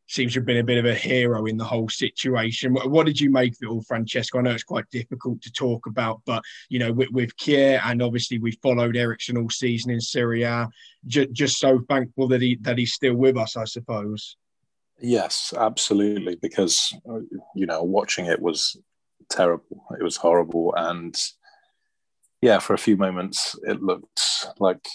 seems 0.07 0.33
to 0.33 0.39
have 0.39 0.45
been 0.45 0.57
a 0.57 0.63
bit 0.63 0.79
of 0.79 0.85
a 0.85 0.95
hero 0.95 1.45
in 1.45 1.55
the 1.55 1.63
whole 1.63 1.87
situation. 1.87 2.73
What, 2.73 3.05
did 3.05 3.19
you 3.19 3.29
make 3.29 3.53
of 3.53 3.59
it 3.61 3.67
all, 3.67 3.83
Francesco? 3.83 4.39
I 4.39 4.41
know 4.41 4.51
it's 4.51 4.63
quite 4.63 4.89
difficult 4.91 5.41
to 5.43 5.51
talk 5.51 5.85
about, 5.85 6.21
but 6.25 6.43
you 6.67 6.79
know, 6.79 6.91
with, 6.91 7.09
with 7.11 7.37
Kjær 7.37 7.79
and 7.85 8.01
obviously 8.01 8.39
we 8.39 8.51
followed 8.63 8.97
Eriksen 8.97 9.37
all 9.37 9.49
season 9.49 9.91
in 9.91 10.01
Serie 10.01 10.43
A. 10.43 10.67
Just 11.07 11.59
so 11.59 11.79
thankful 11.87 12.27
that 12.27 12.41
he 12.41 12.57
that 12.61 12.77
he's 12.77 12.93
still 12.93 13.15
with 13.15 13.37
us, 13.37 13.55
I 13.55 13.65
suppose. 13.65 14.35
Yes, 15.01 15.53
absolutely. 15.57 16.35
Because 16.35 16.93
you 17.55 17.65
know, 17.65 17.83
watching 17.83 18.25
it 18.25 18.41
was 18.41 18.77
terrible. 19.29 19.85
It 19.99 20.03
was 20.03 20.17
horrible, 20.17 20.73
and 20.75 21.15
yeah, 22.41 22.59
for 22.59 22.73
a 22.73 22.77
few 22.79 22.97
moments 22.97 23.57
it 23.63 23.81
looked 23.81 24.21
like 24.59 24.85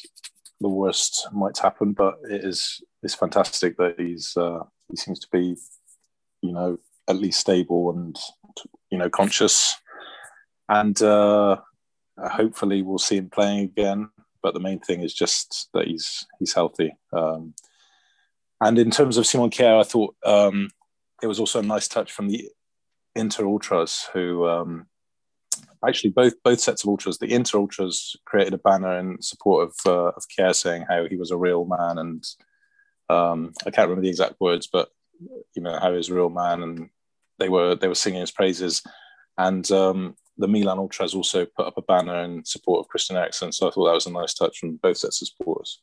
the 0.61 0.69
worst 0.69 1.29
might 1.33 1.59
happen. 1.59 1.93
But 1.93 2.19
it 2.29 2.45
is 2.45 2.83
it's 3.03 3.15
fantastic 3.15 3.77
that 3.79 3.99
he's 3.99 4.37
uh, 4.37 4.61
he 4.91 4.97
seems 4.97 5.21
to 5.21 5.29
be, 5.33 5.57
you 6.43 6.53
know, 6.53 6.79
at 7.09 7.17
least 7.17 7.41
stable 7.41 7.91
and 7.91 8.17
you 8.91 8.99
know 8.99 9.09
conscious, 9.09 9.75
and 10.69 11.01
uh, 11.03 11.57
hopefully 12.19 12.83
we'll 12.83 12.99
see 12.99 13.17
him 13.17 13.31
playing 13.31 13.61
again. 13.65 14.11
But 14.43 14.53
the 14.53 14.61
main 14.61 14.81
thing 14.81 15.03
is 15.03 15.15
just 15.15 15.71
that 15.73 15.87
he's 15.87 16.27
he's 16.39 16.53
healthy. 16.53 16.95
Um, 17.13 17.55
and 18.61 18.79
in 18.79 18.91
terms 18.91 19.17
of 19.17 19.27
Simon 19.27 19.51
Kjær, 19.51 19.81
I 19.81 19.85
thought 19.85 20.17
um, 20.25 20.71
it 21.23 21.27
was 21.27 21.41
also 21.41 21.61
a 21.61 21.63
nice 21.63 21.89
touch 21.89 22.13
from 22.13 22.29
the 22.29 22.49
Inter 23.15 23.47
Ultras, 23.47 24.09
who 24.13 24.47
um, 24.47 24.87
actually 25.87 26.11
both 26.11 26.35
both 26.43 26.61
sets 26.61 26.83
of 26.83 26.89
ultras. 26.89 27.19
The 27.19 27.33
Inter 27.33 27.59
Ultras 27.59 28.17
created 28.25 28.55
a 28.55 28.59
banner 28.59 28.99
in 28.99 29.21
support 29.21 29.69
of 29.69 29.75
uh, 29.87 30.09
of 30.17 30.25
Kjær, 30.29 30.55
saying 30.55 30.87
how 30.89 31.07
he 31.09 31.17
was 31.17 31.31
a 31.31 31.37
real 31.37 31.65
man, 31.65 31.99
and 31.99 32.25
um, 33.09 33.53
I 33.67 33.71
can't 33.71 33.89
remember 33.89 34.03
the 34.03 34.09
exact 34.09 34.41
words, 34.41 34.69
but 34.73 34.89
you 35.55 35.63
know 35.63 35.79
how 35.79 35.91
he 35.91 35.97
was 35.97 36.09
a 36.09 36.15
real 36.15 36.31
man, 36.31 36.63
and 36.63 36.89
they 37.39 37.49
were 37.49 37.75
they 37.75 37.89
were 37.89 37.95
singing 37.95 38.21
his 38.21 38.33
praises. 38.33 38.83
And 39.37 39.69
um, 39.73 40.15
the 40.39 40.47
Milan 40.49 40.79
Ultras 40.79 41.15
also 41.15 41.45
put 41.45 41.67
up 41.67 41.77
a 41.77 41.83
banner 41.83 42.23
in 42.23 42.45
support 42.45 42.81
of 42.81 42.89
Christian 42.89 43.17
Eriksen, 43.17 43.53
so 43.53 43.69
I 43.69 43.71
thought 43.71 43.87
that 43.87 43.95
was 43.95 44.07
a 44.07 44.13
nice 44.13 44.35
touch 44.35 44.59
from 44.59 44.77
both 44.77 44.99
sets 44.99 45.23
of 45.23 45.29
supporters 45.29 45.81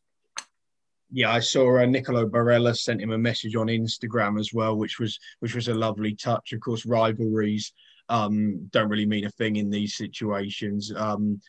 yeah, 1.12 1.32
I 1.32 1.40
saw 1.40 1.80
uh, 1.80 1.86
Nicolo 1.86 2.28
Barella 2.28 2.76
sent 2.76 3.02
him 3.02 3.12
a 3.12 3.18
message 3.18 3.56
on 3.56 3.68
Instagram 3.68 4.40
as 4.40 4.54
well, 4.54 4.76
which 4.76 5.00
was 5.00 5.20
which 5.40 5.56
was 5.56 5.68
a 5.68 5.74
lovely 5.74 6.16
touch. 6.16 6.54
Of 6.54 6.62
course, 6.62 6.86
rivalries 6.86 7.74
um, 8.10 8.68
don't 8.72 8.90
really 8.90 9.06
mean 9.06 9.26
a 9.26 9.32
thing 9.32 9.58
in 9.58 9.70
these 9.70 9.96
situations. 9.96 10.92
Um, 10.96 11.42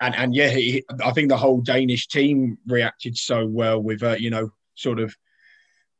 and 0.00 0.14
and 0.14 0.34
yeah, 0.34 0.50
he, 0.50 0.84
I 1.02 1.12
think 1.12 1.28
the 1.28 1.36
whole 1.36 1.60
Danish 1.60 2.08
team 2.08 2.58
reacted 2.66 3.16
so 3.16 3.46
well 3.46 3.82
with 3.82 4.02
uh, 4.02 4.16
you 4.18 4.30
know 4.30 4.50
sort 4.74 5.00
of 5.00 5.14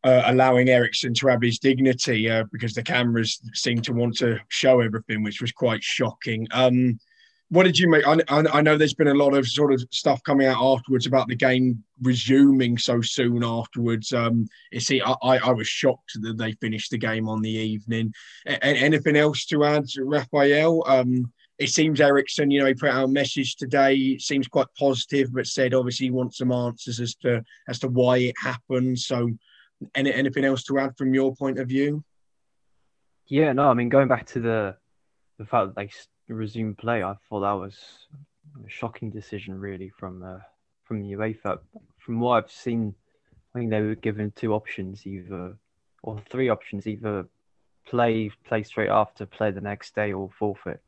uh, 0.04 0.22
allowing 0.26 0.68
Eriksen 0.68 1.14
to 1.14 1.28
have 1.28 1.42
his 1.42 1.58
dignity 1.58 2.30
uh, 2.30 2.44
because 2.52 2.74
the 2.74 2.82
cameras 2.82 3.40
seemed 3.54 3.84
to 3.84 3.92
want 3.92 4.16
to 4.18 4.38
show 4.48 4.80
everything, 4.80 5.22
which 5.22 5.40
was 5.40 5.52
quite 5.52 5.82
shocking. 5.82 6.46
Um, 6.52 6.98
what 7.48 7.62
did 7.62 7.78
you 7.78 7.88
make? 7.88 8.06
I, 8.06 8.18
I, 8.28 8.60
know 8.60 8.76
there's 8.76 8.94
been 8.94 9.06
a 9.06 9.14
lot 9.14 9.34
of 9.34 9.46
sort 9.46 9.72
of 9.72 9.80
stuff 9.92 10.20
coming 10.24 10.48
out 10.48 10.60
afterwards 10.60 11.06
about 11.06 11.28
the 11.28 11.36
game 11.36 11.84
resuming 12.02 12.76
so 12.76 13.00
soon 13.00 13.44
afterwards. 13.44 14.12
Um, 14.12 14.48
you 14.72 14.80
see, 14.80 15.00
I, 15.00 15.14
I 15.22 15.52
was 15.52 15.68
shocked 15.68 16.18
that 16.22 16.38
they 16.38 16.52
finished 16.52 16.90
the 16.90 16.98
game 16.98 17.28
on 17.28 17.42
the 17.42 17.50
evening. 17.50 18.12
A- 18.46 18.64
anything 18.64 19.16
else 19.16 19.46
to 19.46 19.64
add, 19.64 19.84
Raphael? 19.96 20.82
Um, 20.88 21.32
it 21.58 21.70
seems 21.70 22.00
Eriksen, 22.00 22.50
you 22.50 22.60
know, 22.60 22.66
he 22.66 22.74
put 22.74 22.90
out 22.90 23.04
a 23.04 23.08
message 23.08 23.56
today. 23.56 24.18
Seems 24.18 24.48
quite 24.48 24.66
positive, 24.78 25.32
but 25.32 25.46
said 25.46 25.72
obviously 25.72 26.06
he 26.06 26.10
wants 26.10 26.38
some 26.38 26.52
answers 26.52 27.00
as 27.00 27.14
to 27.16 27.42
as 27.68 27.78
to 27.78 27.88
why 27.88 28.18
it 28.18 28.34
happened. 28.42 28.98
So, 28.98 29.30
any, 29.94 30.12
anything 30.12 30.44
else 30.44 30.64
to 30.64 30.78
add 30.78 30.96
from 30.98 31.14
your 31.14 31.34
point 31.34 31.58
of 31.58 31.68
view? 31.68 32.04
Yeah, 33.28 33.52
no, 33.52 33.70
I 33.70 33.74
mean 33.74 33.88
going 33.88 34.08
back 34.08 34.26
to 34.28 34.40
the 34.40 34.76
the 35.38 35.46
fact 35.46 35.68
that 35.68 35.76
they 35.76 35.90
resume 36.34 36.74
play. 36.74 37.02
I 37.02 37.14
thought 37.28 37.40
that 37.40 37.52
was 37.52 37.78
a 38.64 38.68
shocking 38.68 39.10
decision, 39.10 39.58
really, 39.58 39.90
from 39.90 40.22
uh, 40.22 40.38
from 40.84 41.02
the 41.02 41.12
UEFA. 41.12 41.58
From 41.98 42.20
what 42.20 42.44
I've 42.44 42.50
seen, 42.50 42.94
I 43.54 43.58
think 43.58 43.70
they 43.70 43.80
were 43.80 43.94
given 43.94 44.32
two 44.32 44.54
options, 44.54 45.06
either 45.06 45.56
or 46.02 46.20
three 46.28 46.48
options, 46.48 46.86
either 46.86 47.26
play 47.86 48.30
play 48.44 48.62
straight 48.62 48.90
after, 48.90 49.26
play 49.26 49.50
the 49.50 49.60
next 49.60 49.94
day, 49.94 50.12
or 50.12 50.30
forfeit. 50.38 50.82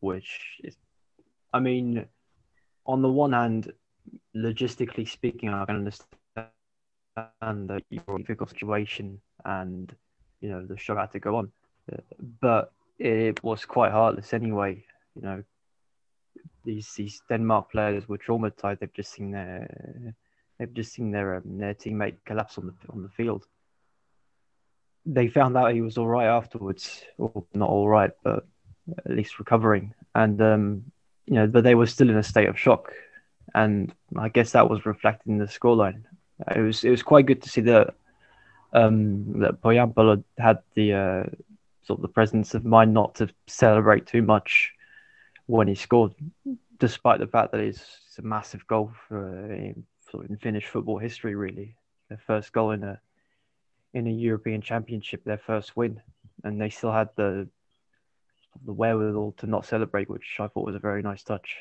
Which 0.00 0.60
is, 0.62 0.76
I 1.52 1.60
mean, 1.60 2.06
on 2.84 3.02
the 3.02 3.08
one 3.08 3.32
hand, 3.32 3.72
logistically 4.34 5.08
speaking, 5.08 5.48
I 5.48 5.64
can 5.64 5.76
understand 5.76 7.70
a 7.70 7.80
difficult 8.18 8.50
situation 8.50 9.20
and 9.44 9.94
you 10.40 10.50
know 10.50 10.66
the 10.66 10.76
show 10.76 10.96
had 10.96 11.12
to 11.12 11.18
go 11.18 11.36
on, 11.36 11.50
but 12.40 12.72
it 12.98 13.42
was 13.42 13.64
quite 13.64 13.92
heartless 13.92 14.32
anyway. 14.32 14.84
You 15.14 15.22
know, 15.22 15.42
these 16.64 16.92
these 16.96 17.20
Denmark 17.28 17.70
players 17.70 18.08
were 18.08 18.18
traumatized. 18.18 18.80
They've 18.80 18.92
just 18.92 19.12
seen 19.12 19.30
their 19.30 20.14
they've 20.58 20.72
just 20.72 20.92
seen 20.92 21.10
their 21.10 21.36
um, 21.36 21.58
their 21.58 21.74
teammate 21.74 22.16
collapse 22.24 22.58
on 22.58 22.66
the 22.66 22.74
on 22.92 23.02
the 23.02 23.08
field. 23.08 23.44
They 25.04 25.28
found 25.28 25.56
out 25.56 25.72
he 25.72 25.82
was 25.82 25.98
all 25.98 26.08
right 26.08 26.26
afterwards, 26.26 27.02
or 27.18 27.44
not 27.54 27.68
all 27.68 27.88
right, 27.88 28.10
but 28.24 28.46
at 29.04 29.12
least 29.12 29.38
recovering. 29.38 29.94
And 30.14 30.40
um, 30.40 30.84
you 31.26 31.34
know, 31.34 31.46
but 31.46 31.64
they 31.64 31.74
were 31.74 31.86
still 31.86 32.10
in 32.10 32.16
a 32.16 32.22
state 32.22 32.48
of 32.48 32.58
shock, 32.58 32.92
and 33.54 33.92
I 34.16 34.28
guess 34.28 34.52
that 34.52 34.68
was 34.68 34.86
reflected 34.86 35.28
in 35.28 35.38
the 35.38 35.44
scoreline. 35.46 36.02
It 36.54 36.60
was 36.60 36.84
it 36.84 36.90
was 36.90 37.02
quite 37.02 37.26
good 37.26 37.42
to 37.42 37.48
see 37.48 37.62
that 37.62 37.94
um, 38.72 39.40
that 39.40 39.60
Pohjanpalo 39.60 40.22
had 40.38 40.58
the 40.74 40.92
uh, 40.92 41.24
sort 41.86 41.98
of 41.98 42.02
the 42.02 42.08
presence 42.08 42.54
of 42.54 42.64
mind 42.64 42.92
not 42.92 43.14
to 43.16 43.28
celebrate 43.46 44.06
too 44.06 44.22
much 44.22 44.72
when 45.46 45.68
he 45.68 45.74
scored, 45.74 46.12
despite 46.78 47.20
the 47.20 47.26
fact 47.26 47.52
that 47.52 47.60
it's, 47.60 48.02
a 48.18 48.22
massive 48.22 48.66
goal 48.66 48.90
for 49.08 49.52
in, 49.52 49.84
sort 50.10 50.24
of 50.24 50.30
in 50.30 50.38
Finnish 50.38 50.64
football 50.64 50.96
history. 50.96 51.34
Really, 51.34 51.76
their 52.08 52.16
first 52.26 52.50
goal 52.50 52.70
in 52.70 52.82
a 52.82 52.98
in 53.92 54.06
a 54.06 54.10
European 54.10 54.62
Championship, 54.62 55.22
their 55.22 55.36
first 55.36 55.76
win, 55.76 56.00
and 56.44 56.58
they 56.58 56.70
still 56.70 56.92
had 56.92 57.10
the 57.16 57.46
the 58.64 58.72
wherewithal 58.72 59.32
to 59.36 59.46
not 59.46 59.66
celebrate, 59.66 60.08
which 60.08 60.36
I 60.40 60.48
thought 60.48 60.64
was 60.64 60.74
a 60.74 60.78
very 60.78 61.02
nice 61.02 61.22
touch. 61.22 61.56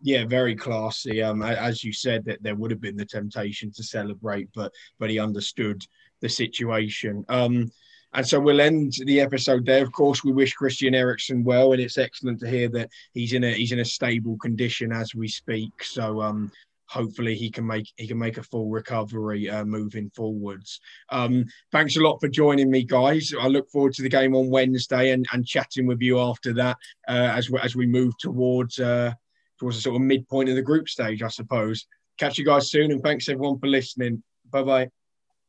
Yeah, 0.00 0.24
very 0.24 0.56
classy. 0.56 1.22
Um, 1.22 1.42
as 1.42 1.84
you 1.84 1.92
said, 1.92 2.24
that 2.24 2.42
there 2.42 2.56
would 2.56 2.70
have 2.70 2.80
been 2.80 2.96
the 2.96 3.04
temptation 3.04 3.70
to 3.72 3.82
celebrate, 3.82 4.48
but 4.54 4.72
but 4.98 5.10
he 5.10 5.18
understood 5.18 5.84
the 6.22 6.28
situation. 6.30 7.22
Um, 7.28 7.70
and 8.14 8.26
so 8.26 8.38
we'll 8.38 8.60
end 8.60 8.94
the 9.06 9.20
episode 9.20 9.64
there. 9.64 9.82
Of 9.82 9.92
course, 9.92 10.22
we 10.22 10.32
wish 10.32 10.52
Christian 10.52 10.94
Eriksen 10.94 11.44
well, 11.44 11.72
and 11.72 11.80
it's 11.80 11.98
excellent 11.98 12.40
to 12.40 12.48
hear 12.48 12.68
that 12.70 12.90
he's 13.12 13.32
in 13.32 13.44
a 13.44 13.52
he's 13.52 13.72
in 13.72 13.80
a 13.80 13.84
stable 13.84 14.36
condition 14.38 14.92
as 14.92 15.14
we 15.14 15.28
speak. 15.28 15.82
So 15.82 16.20
um, 16.20 16.52
hopefully 16.92 17.34
he 17.34 17.50
can 17.50 17.66
make 17.66 17.90
he 17.96 18.06
can 18.06 18.18
make 18.18 18.36
a 18.36 18.42
full 18.42 18.68
recovery 18.68 19.48
uh, 19.48 19.64
moving 19.64 20.10
forwards. 20.14 20.80
Um, 21.08 21.46
thanks 21.72 21.96
a 21.96 22.00
lot 22.00 22.18
for 22.20 22.28
joining 22.28 22.70
me, 22.70 22.84
guys. 22.84 23.32
I 23.38 23.46
look 23.46 23.70
forward 23.70 23.94
to 23.94 24.02
the 24.02 24.08
game 24.08 24.36
on 24.36 24.50
Wednesday 24.50 25.10
and, 25.10 25.26
and 25.32 25.46
chatting 25.46 25.86
with 25.86 26.02
you 26.02 26.20
after 26.20 26.52
that 26.54 26.76
uh, 27.08 27.32
as 27.34 27.50
we, 27.50 27.58
as 27.60 27.74
we 27.74 27.86
move 27.86 28.12
towards 28.18 28.78
uh, 28.78 29.12
towards 29.58 29.76
the 29.76 29.82
sort 29.82 29.96
of 29.96 30.02
midpoint 30.02 30.50
of 30.50 30.56
the 30.56 30.62
group 30.62 30.88
stage, 30.88 31.22
I 31.22 31.28
suppose. 31.28 31.86
Catch 32.18 32.36
you 32.36 32.44
guys 32.44 32.70
soon, 32.70 32.92
and 32.92 33.02
thanks 33.02 33.28
everyone 33.28 33.58
for 33.58 33.68
listening. 33.68 34.22
Bye 34.50 34.62
bye. 34.62 35.01